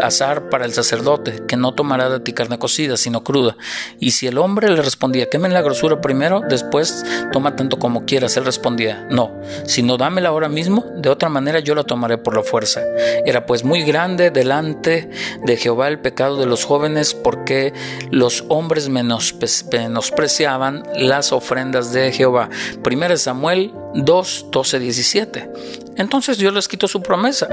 [0.00, 3.56] azar para el sacerdote, que no tomará de ti carne cocida, sino cruda.
[4.00, 8.36] Y si el hombre le respondía, quemen la grosura primero, después toma tanto como quieras,
[8.36, 9.32] él respondía, no,
[9.64, 12.82] sino dámela ahora mismo, de otra manera yo la tomaré por la fuerza.
[13.24, 15.10] Era pues muy grande delante
[15.44, 17.72] de Jehová el pecado de los jóvenes, porque
[18.10, 22.48] los hombres menospreciaban las ofrendas de Jehová.
[22.82, 25.50] Primero Samuel 2, 12, 17.
[25.96, 27.48] Entonces Dios les quitó su promesa.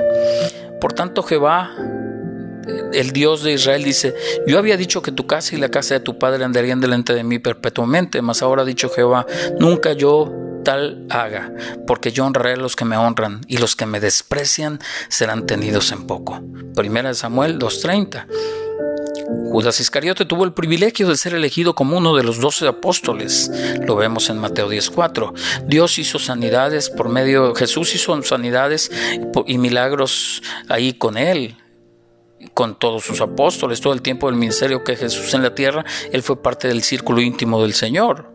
[0.81, 1.71] Por tanto, Jehová,
[2.91, 4.15] el Dios de Israel, dice,
[4.47, 7.23] yo había dicho que tu casa y la casa de tu padre andarían delante de
[7.23, 9.27] mí perpetuamente, mas ahora ha dicho Jehová,
[9.59, 11.53] nunca yo tal haga,
[11.87, 15.91] porque yo honraré a los que me honran y los que me desprecian serán tenidos
[15.91, 16.41] en poco.
[16.75, 18.25] Primera de Samuel 2.30.
[19.51, 23.51] Judas Iscariote tuvo el privilegio de ser elegido como uno de los doce apóstoles.
[23.85, 25.33] Lo vemos en Mateo 10:4.
[25.65, 28.91] Dios hizo sanidades por medio, Jesús hizo sanidades
[29.45, 31.57] y milagros ahí con él
[32.53, 36.23] con todos sus apóstoles, todo el tiempo del ministerio que Jesús en la tierra, él
[36.23, 38.30] fue parte del círculo íntimo del Señor.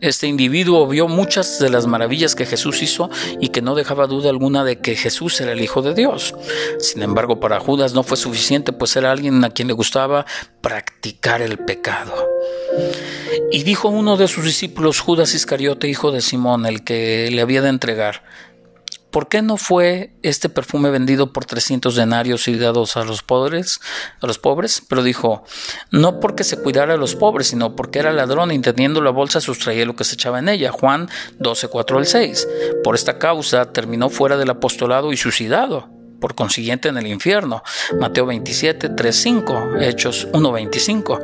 [0.00, 4.30] Este individuo vio muchas de las maravillas que Jesús hizo y que no dejaba duda
[4.30, 6.34] alguna de que Jesús era el Hijo de Dios.
[6.78, 10.24] Sin embargo, para Judas no fue suficiente, pues era alguien a quien le gustaba
[10.60, 12.14] practicar el pecado.
[13.50, 17.62] Y dijo uno de sus discípulos, Judas Iscariote, hijo de Simón, el que le había
[17.62, 18.22] de entregar,
[19.10, 23.80] ¿Por qué no fue este perfume vendido por 300 denarios y dados a los pobres?
[24.20, 25.44] A los pobres, pero dijo,
[25.90, 29.40] no porque se cuidara a los pobres, sino porque era ladrón y teniendo la bolsa
[29.40, 30.72] sustraía lo que se echaba en ella.
[30.72, 32.48] Juan 12, 4 al 6.
[32.84, 37.62] Por esta causa terminó fuera del apostolado y suicidado por consiguiente en el infierno.
[37.98, 41.20] Mateo 27, 3, 5, Hechos 1, 25.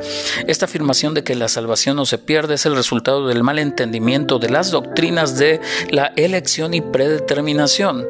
[0.47, 4.39] Esta afirmación de que la salvación no se pierde es el resultado del mal entendimiento
[4.39, 8.05] de las doctrinas de la elección y predeterminación.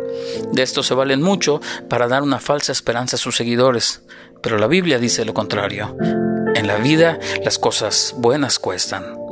[0.54, 4.04] De esto se valen mucho para dar una falsa esperanza a sus seguidores.
[4.42, 5.96] Pero la Biblia dice lo contrario.
[6.56, 9.24] En la vida las cosas buenas cuestan.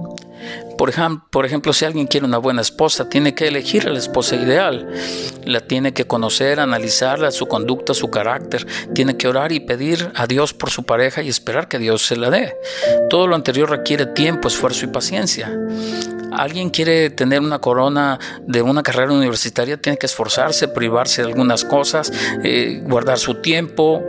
[1.31, 4.86] Por, ejemplo, si alguien quiere una buena esposa, tiene que elegir a la esposa ideal.
[5.45, 8.67] La tiene que conocer, analizarla, su conducta, su carácter.
[8.93, 12.17] Tiene que orar y pedir a Dios por su pareja y esperar que Dios se
[12.17, 12.57] la dé.
[13.09, 15.57] Todo lo anterior requiere tiempo, esfuerzo y paciencia.
[16.34, 21.63] Alguien quiere tener una corona de una carrera universitaria, tiene que esforzarse, privarse de algunas
[21.63, 22.11] cosas,
[22.43, 24.03] eh, guardar su tiempo,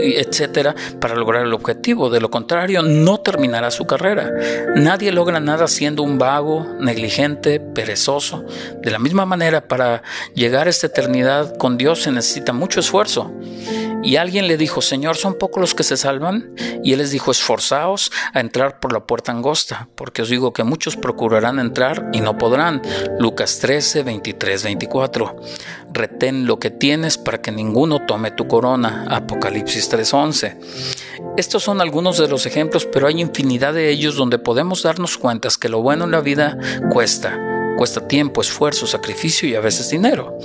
[0.00, 2.10] etcétera, para lograr el objetivo.
[2.10, 4.30] De lo contrario, no terminará su carrera.
[4.74, 8.44] Nadie logra nada siendo un vago, negligente, perezoso.
[8.80, 10.02] De la misma manera, para
[10.34, 13.32] llegar a esta eternidad con Dios se necesita mucho esfuerzo.
[14.02, 16.54] Y alguien le dijo, Señor, ¿son pocos los que se salvan?
[16.84, 20.62] Y él les dijo, esforzaos a entrar por la puerta angosta, porque os digo que
[20.62, 22.80] muchos procurarán entrar y no podrán.
[23.18, 25.36] Lucas 13, 23, 24.
[25.92, 29.04] Retén lo que tienes para que ninguno tome tu corona.
[29.10, 30.56] Apocalipsis 3, 11.
[31.36, 35.48] Estos son algunos de los ejemplos, pero hay infinidad de ellos donde podemos darnos cuenta
[35.60, 36.58] que lo bueno en la vida
[36.90, 37.38] cuesta
[37.78, 40.36] Cuesta tiempo, esfuerzo, sacrificio y a veces dinero.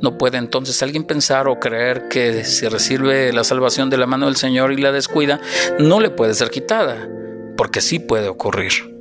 [0.00, 4.24] No puede entonces alguien pensar o creer que si recibe la salvación de la mano
[4.24, 5.42] del Señor y la descuida,
[5.78, 7.06] no le puede ser quitada,
[7.58, 8.99] porque sí puede ocurrir.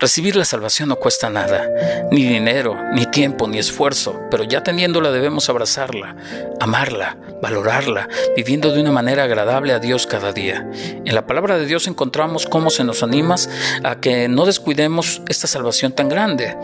[0.00, 1.68] Recibir la salvación no cuesta nada,
[2.10, 6.16] ni dinero, ni tiempo, ni esfuerzo, pero ya teniéndola debemos abrazarla,
[6.58, 10.66] amarla, valorarla, viviendo de una manera agradable a Dios cada día.
[10.72, 13.36] En la palabra de Dios encontramos cómo se nos anima
[13.84, 16.56] a que no descuidemos esta salvación tan grande.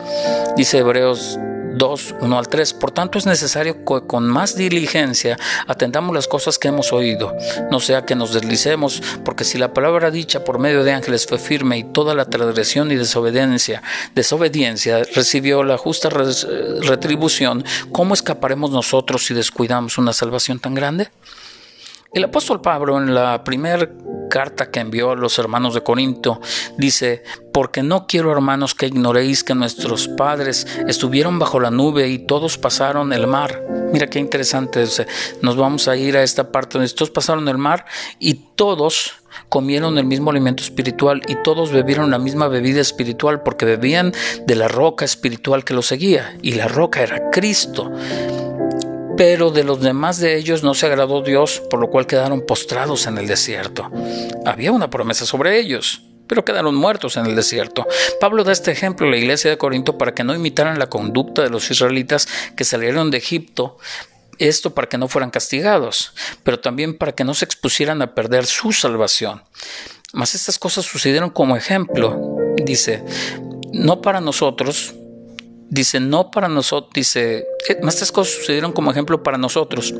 [0.57, 1.39] Dice Hebreos
[1.77, 2.74] 2, 1 al 3.
[2.74, 7.37] Por tanto, es necesario que con más diligencia atendamos las cosas que hemos oído,
[7.70, 11.39] no sea que nos deslicemos, porque si la palabra dicha por medio de ángeles fue
[11.39, 13.83] firme y toda la transgresión y desobediencia,
[14.14, 21.11] desobediencia recibió la justa retribución, ¿cómo escaparemos nosotros si descuidamos una salvación tan grande?
[22.16, 23.86] El apóstol Pablo en la primera
[24.30, 26.40] carta que envió a los hermanos de Corinto
[26.78, 32.20] dice, porque no quiero hermanos que ignoréis que nuestros padres estuvieron bajo la nube y
[32.20, 33.62] todos pasaron el mar.
[33.92, 34.82] Mira qué interesante,
[35.42, 37.84] nos vamos a ir a esta parte donde todos pasaron el mar
[38.18, 39.12] y todos
[39.50, 44.14] comieron el mismo alimento espiritual y todos bebieron la misma bebida espiritual porque bebían
[44.46, 47.92] de la roca espiritual que los seguía y la roca era Cristo.
[49.16, 53.06] Pero de los demás de ellos no se agradó Dios, por lo cual quedaron postrados
[53.06, 53.90] en el desierto.
[54.44, 56.02] Había una promesa sobre ellos.
[56.28, 57.86] pero quedaron muertos en el desierto.
[58.20, 61.42] Pablo da este ejemplo a la iglesia de Corinto para que no imitaran la conducta
[61.42, 63.78] de los israelitas que salieron de Egipto,
[64.38, 68.46] esto para que no fueran castigados, pero también para que no se expusieran a perder
[68.46, 69.42] su salvación.
[70.12, 73.04] Mas estas cosas sucedieron como ejemplo, dice,
[73.72, 74.94] no para nosotros,
[75.68, 77.38] dice, no para nosotros, dice,
[77.68, 79.94] eh, estas cosas sucedieron como ejemplo para nosotros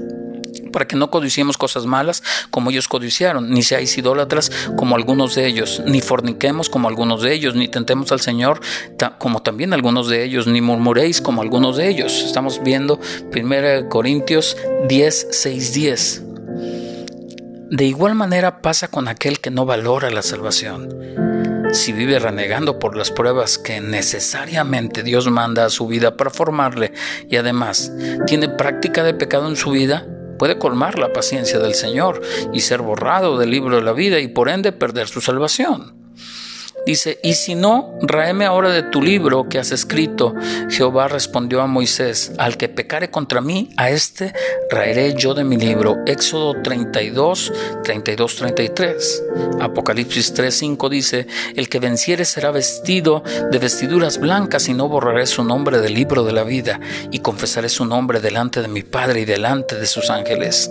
[0.77, 5.47] para que no codiciemos cosas malas como ellos codiciaron, ni seáis idólatras como algunos de
[5.47, 8.61] ellos, ni forniquemos como algunos de ellos, ni tentemos al Señor
[9.19, 12.23] como también algunos de ellos, ni murmuréis como algunos de ellos.
[12.23, 13.01] Estamos viendo
[13.35, 14.57] 1 Corintios
[14.87, 16.23] 10, 6, 10.
[17.71, 21.56] De igual manera pasa con aquel que no valora la salvación.
[21.73, 26.93] Si vive renegando por las pruebas que necesariamente Dios manda a su vida para formarle
[27.29, 27.93] y además
[28.27, 30.07] tiene práctica de pecado en su vida,
[30.39, 34.29] puede colmar la paciencia del Señor y ser borrado del libro de la vida y
[34.29, 36.06] por ende perder su salvación.
[36.87, 40.37] Dice, y si no, raeme ahora de tu libro que has escrito.
[40.71, 44.33] Jehová respondió a Moisés, al que pecare contra mí, a este
[44.71, 45.97] raeré yo de mi libro.
[46.07, 49.25] Éxodo 32, 32, 33.
[49.61, 51.27] Apocalipsis 3, 5 dice,
[51.57, 56.23] el que venciere será vestido de vestiduras blancas y no borraré su nombre del libro
[56.23, 56.79] de la vida
[57.11, 60.71] y confesaré su nombre delante de mi Padre y delante de sus ángeles.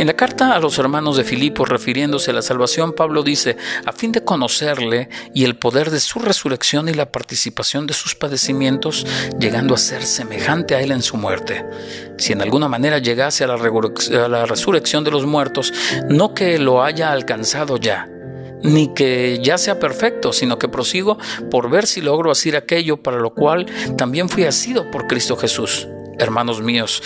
[0.00, 3.92] En la carta a los hermanos de Filipos refiriéndose a la salvación, Pablo dice, a
[3.92, 9.06] fin de conocerle, y el poder de su resurrección y la participación de sus padecimientos,
[9.38, 11.64] llegando a ser semejante a él en su muerte.
[12.18, 15.72] Si en alguna manera llegase a la, resurrección de los muertos,
[16.08, 18.08] no que lo haya alcanzado ya,
[18.62, 21.18] ni que ya sea perfecto, sino que prosigo
[21.50, 23.66] por ver si logro hacer aquello para lo cual
[23.96, 25.88] también fui asido por Cristo Jesús.
[26.18, 27.02] Hermanos míos,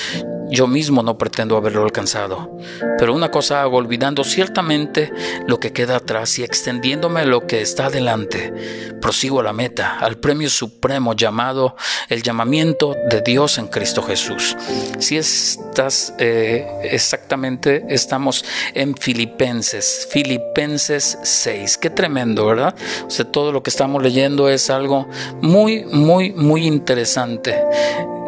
[0.50, 2.58] yo mismo no pretendo haberlo alcanzado,
[2.98, 5.12] pero una cosa hago olvidando ciertamente
[5.46, 8.52] lo que queda atrás y extendiéndome lo que está adelante.
[9.00, 11.76] Prosigo a la meta, al premio supremo llamado
[12.08, 14.56] el llamamiento de Dios en Cristo Jesús.
[14.98, 21.78] Si estás eh, exactamente, estamos en Filipenses, Filipenses 6.
[21.78, 22.74] Qué tremendo, ¿verdad?
[23.06, 25.08] O sea, todo lo que estamos leyendo es algo
[25.42, 27.62] muy, muy, muy interesante.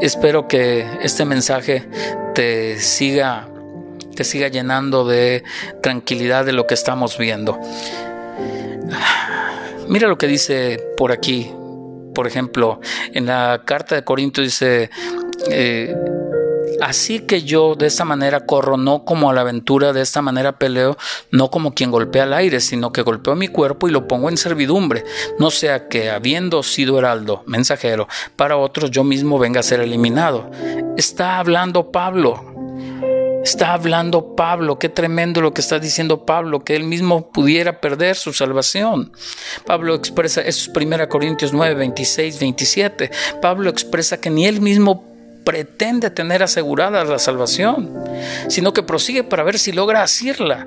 [0.00, 1.88] Espero que este mensaje
[2.34, 3.48] te siga,
[4.14, 5.44] te siga llenando de
[5.82, 7.59] tranquilidad de lo que estamos viendo.
[9.88, 11.52] Mira lo que dice por aquí,
[12.14, 12.80] por ejemplo,
[13.12, 14.90] en la carta de Corinto dice,
[15.50, 15.94] eh,
[16.80, 20.58] Así que yo de esta manera corro, no como a la aventura, de esta manera
[20.58, 20.96] peleo,
[21.30, 24.36] no como quien golpea al aire, sino que golpeo mi cuerpo y lo pongo en
[24.36, 25.04] servidumbre,
[25.38, 30.50] no sea que habiendo sido heraldo, mensajero, para otros yo mismo venga a ser eliminado.
[30.96, 32.52] Está hablando Pablo.
[33.42, 38.16] Está hablando Pablo, qué tremendo lo que está diciendo Pablo, que él mismo pudiera perder
[38.16, 39.12] su salvación.
[39.64, 43.10] Pablo expresa, eso es 1 Corintios 9, 26, 27.
[43.40, 45.15] Pablo expresa que ni él mismo
[45.47, 47.94] pretende tener asegurada la salvación,
[48.49, 50.66] sino que prosigue para ver si logra asirla.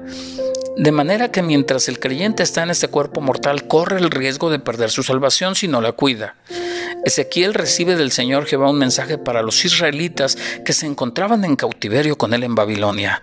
[0.77, 4.59] De manera que mientras el creyente está en este cuerpo mortal, corre el riesgo de
[4.59, 6.35] perder su salvación si no la cuida.
[7.03, 12.17] Ezequiel recibe del Señor Jehová un mensaje para los israelitas que se encontraban en cautiverio
[12.17, 13.21] con él en Babilonia.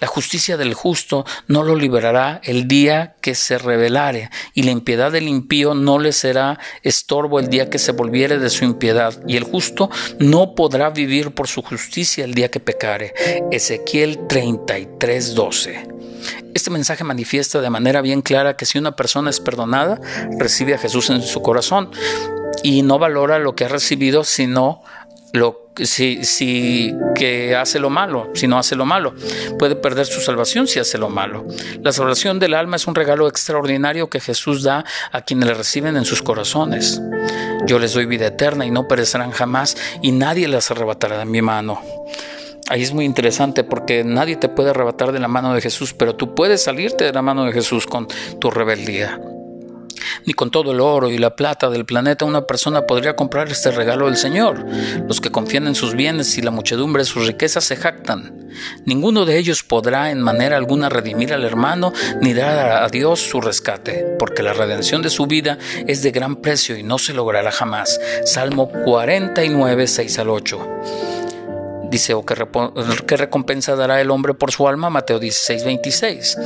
[0.00, 5.12] La justicia del justo no lo liberará el día que se rebelare, y la impiedad
[5.12, 9.36] del impío no le será estorbo el día que se volviere de su impiedad, y
[9.36, 13.14] el justo no podrá vivir por su justicia el día que pecare.
[13.50, 15.88] Ezequiel 33, 12.
[16.54, 20.00] Este mensaje manifiesta de manera bien clara que si una persona es perdonada,
[20.38, 21.90] recibe a Jesús en su corazón
[22.62, 24.82] y no valora lo que ha recibido, sino
[25.32, 29.14] lo si, si que hace lo malo, si no hace lo malo.
[29.58, 31.46] Puede perder su salvación si hace lo malo.
[31.82, 35.96] La salvación del alma es un regalo extraordinario que Jesús da a quienes le reciben
[35.96, 37.00] en sus corazones.
[37.66, 41.42] Yo les doy vida eterna y no perecerán jamás y nadie las arrebatará de mi
[41.42, 41.80] mano.
[42.68, 46.14] Ahí es muy interesante porque nadie te puede arrebatar de la mano de Jesús, pero
[46.14, 49.18] tú puedes salirte de la mano de Jesús con tu rebeldía.
[50.24, 53.70] Ni con todo el oro y la plata del planeta una persona podría comprar este
[53.70, 54.64] regalo del Señor.
[55.06, 58.48] Los que confían en sus bienes y la muchedumbre de sus riquezas se jactan.
[58.84, 63.40] Ninguno de ellos podrá en manera alguna redimir al hermano ni dar a Dios su
[63.40, 67.52] rescate, porque la redención de su vida es de gran precio y no se logrará
[67.52, 68.00] jamás.
[68.24, 70.68] Salmo 49, 6 al 8.
[71.90, 76.38] Dice, o qué, recompensa dará el hombre por su alma, Mateo 16, 26.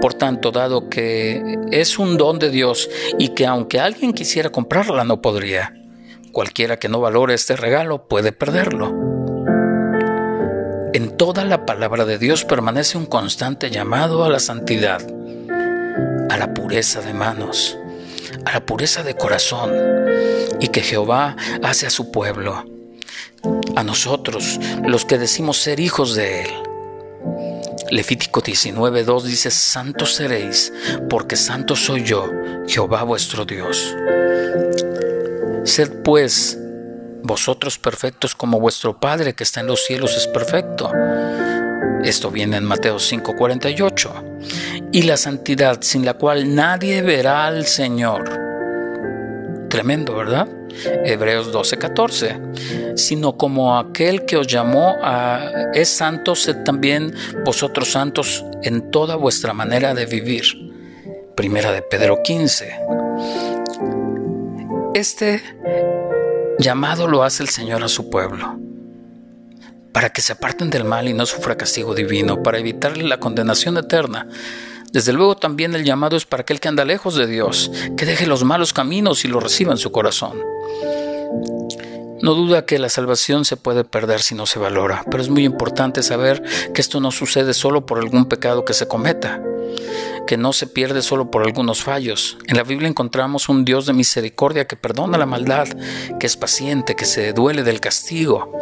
[0.00, 5.04] Por tanto, dado que es un don de Dios y que aunque alguien quisiera comprarla,
[5.04, 5.74] no podría.
[6.32, 9.08] Cualquiera que no valore este regalo puede perderlo.
[10.94, 15.02] En toda la palabra de Dios permanece un constante llamado a la santidad,
[16.30, 17.78] a la pureza de manos,
[18.46, 19.70] a la pureza de corazón
[20.60, 22.64] y que Jehová hace a su pueblo,
[23.78, 26.50] a nosotros, los que decimos ser hijos de Él.
[27.92, 30.72] Levítico 19.2 dice, Santos seréis,
[31.08, 32.28] porque santo soy yo,
[32.66, 33.94] Jehová vuestro Dios.
[35.62, 36.58] Sed pues
[37.22, 40.90] vosotros perfectos como vuestro Padre que está en los cielos es perfecto.
[42.02, 44.90] Esto viene en Mateo 5:48.
[44.90, 48.47] Y la santidad sin la cual nadie verá al Señor.
[49.68, 50.48] Tremendo, ¿verdad?
[51.04, 52.96] Hebreos 12:14.
[52.96, 57.14] Sino como aquel que os llamó a es santo, sed también
[57.44, 60.44] vosotros santos en toda vuestra manera de vivir.
[61.34, 62.80] Primera de Pedro 15.
[64.94, 65.42] Este
[66.58, 68.58] llamado lo hace el Señor a su pueblo
[69.98, 73.76] para que se aparten del mal y no sufra castigo divino, para evitarle la condenación
[73.78, 74.28] eterna.
[74.92, 78.26] Desde luego también el llamado es para aquel que anda lejos de Dios, que deje
[78.26, 80.42] los malos caminos y lo reciba en su corazón.
[82.20, 85.44] No duda que la salvación se puede perder si no se valora, pero es muy
[85.44, 86.42] importante saber
[86.74, 89.40] que esto no sucede solo por algún pecado que se cometa,
[90.26, 92.36] que no se pierde solo por algunos fallos.
[92.48, 95.68] En la Biblia encontramos un Dios de misericordia que perdona la maldad,
[96.18, 98.52] que es paciente, que se duele del castigo.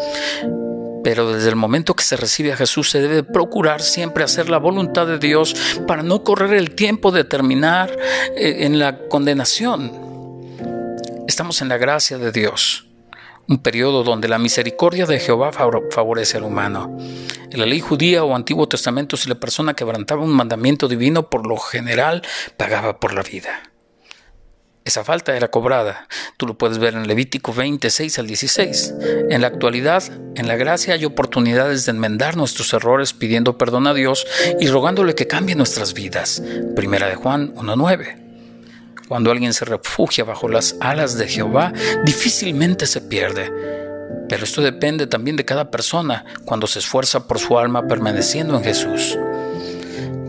[1.06, 4.58] Pero desde el momento que se recibe a Jesús se debe procurar siempre hacer la
[4.58, 5.54] voluntad de Dios
[5.86, 7.96] para no correr el tiempo de terminar
[8.34, 9.92] eh, en la condenación.
[11.28, 12.88] Estamos en la gracia de Dios,
[13.46, 16.98] un periodo donde la misericordia de Jehová favorece al humano.
[17.52, 21.46] En la ley judía o Antiguo Testamento, si la persona quebrantaba un mandamiento divino, por
[21.46, 22.22] lo general
[22.56, 23.62] pagaba por la vida.
[24.86, 26.06] Esa falta era cobrada.
[26.36, 28.94] Tú lo puedes ver en Levítico 26 al 16.
[29.30, 30.04] En la actualidad,
[30.36, 34.24] en la gracia hay oportunidades de enmendar nuestros errores pidiendo perdón a Dios
[34.60, 36.40] y rogándole que cambie nuestras vidas.
[36.76, 38.22] Primera de Juan 1.9.
[39.08, 41.72] Cuando alguien se refugia bajo las alas de Jehová,
[42.04, 43.50] difícilmente se pierde.
[44.28, 48.62] Pero esto depende también de cada persona cuando se esfuerza por su alma permaneciendo en
[48.62, 49.18] Jesús.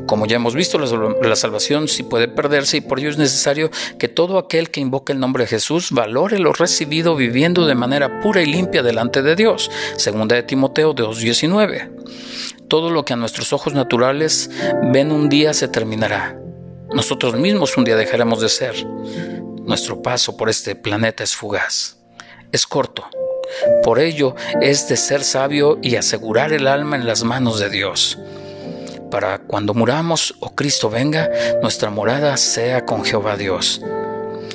[0.07, 4.07] Como ya hemos visto, la, salvación sí puede perderse y por ello es necesario que
[4.07, 8.41] todo aquel que invoque el nombre de Jesús valore lo recibido viviendo de manera pura
[8.41, 9.69] y limpia delante de Dios.
[9.97, 12.67] Segunda de Timoteo 2.19.
[12.69, 14.49] Todo lo que a nuestros ojos naturales
[14.93, 16.39] ven un día se terminará.
[16.93, 18.87] Nosotros mismos un día dejaremos de ser.
[18.87, 21.97] Nuestro paso por este planeta es fugaz.
[22.53, 23.05] Es corto.
[23.83, 28.17] Por ello es de ser sabio y asegurar el alma en las manos de Dios
[29.09, 31.29] para cuando muramos o Cristo venga,
[31.61, 33.81] nuestra morada sea con Jehová Dios.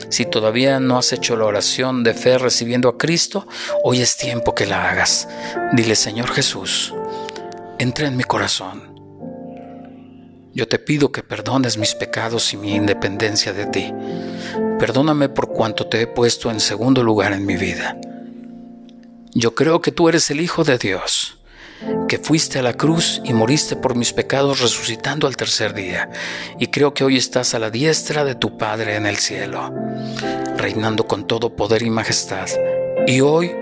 [0.08, 3.46] Si todavía no has hecho la oración de fe recibiendo a Cristo,
[3.82, 5.28] hoy es tiempo que la hagas.
[5.72, 6.94] Dile, Señor Jesús,
[7.78, 8.92] entra en mi corazón.
[10.54, 13.92] Yo te pido que perdones mis pecados y mi independencia de ti.
[14.78, 17.98] Perdóname por cuanto te he puesto en segundo lugar en mi vida.
[19.34, 21.41] Yo creo que tú eres el Hijo de Dios
[22.12, 26.10] que fuiste a la cruz y moriste por mis pecados resucitando al tercer día,
[26.58, 29.72] y creo que hoy estás a la diestra de tu Padre en el cielo,
[30.58, 32.48] reinando con todo poder y majestad,
[33.06, 33.52] y hoy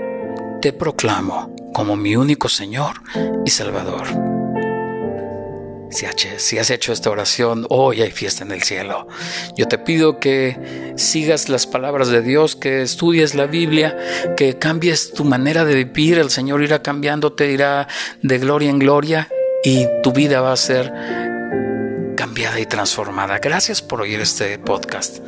[0.60, 3.00] te proclamo como mi único Señor
[3.46, 4.39] y Salvador.
[5.90, 9.08] Si has hecho esta oración, hoy hay fiesta en el cielo.
[9.56, 13.96] Yo te pido que sigas las palabras de Dios, que estudies la Biblia,
[14.36, 16.18] que cambies tu manera de vivir.
[16.18, 17.88] El Señor irá cambiándote, irá
[18.22, 19.28] de gloria en gloria
[19.64, 20.92] y tu vida va a ser
[22.16, 23.38] cambiada y transformada.
[23.38, 25.18] Gracias por oír este podcast.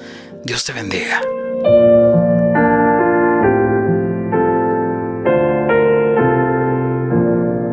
[0.45, 1.23] Dios te bendiga.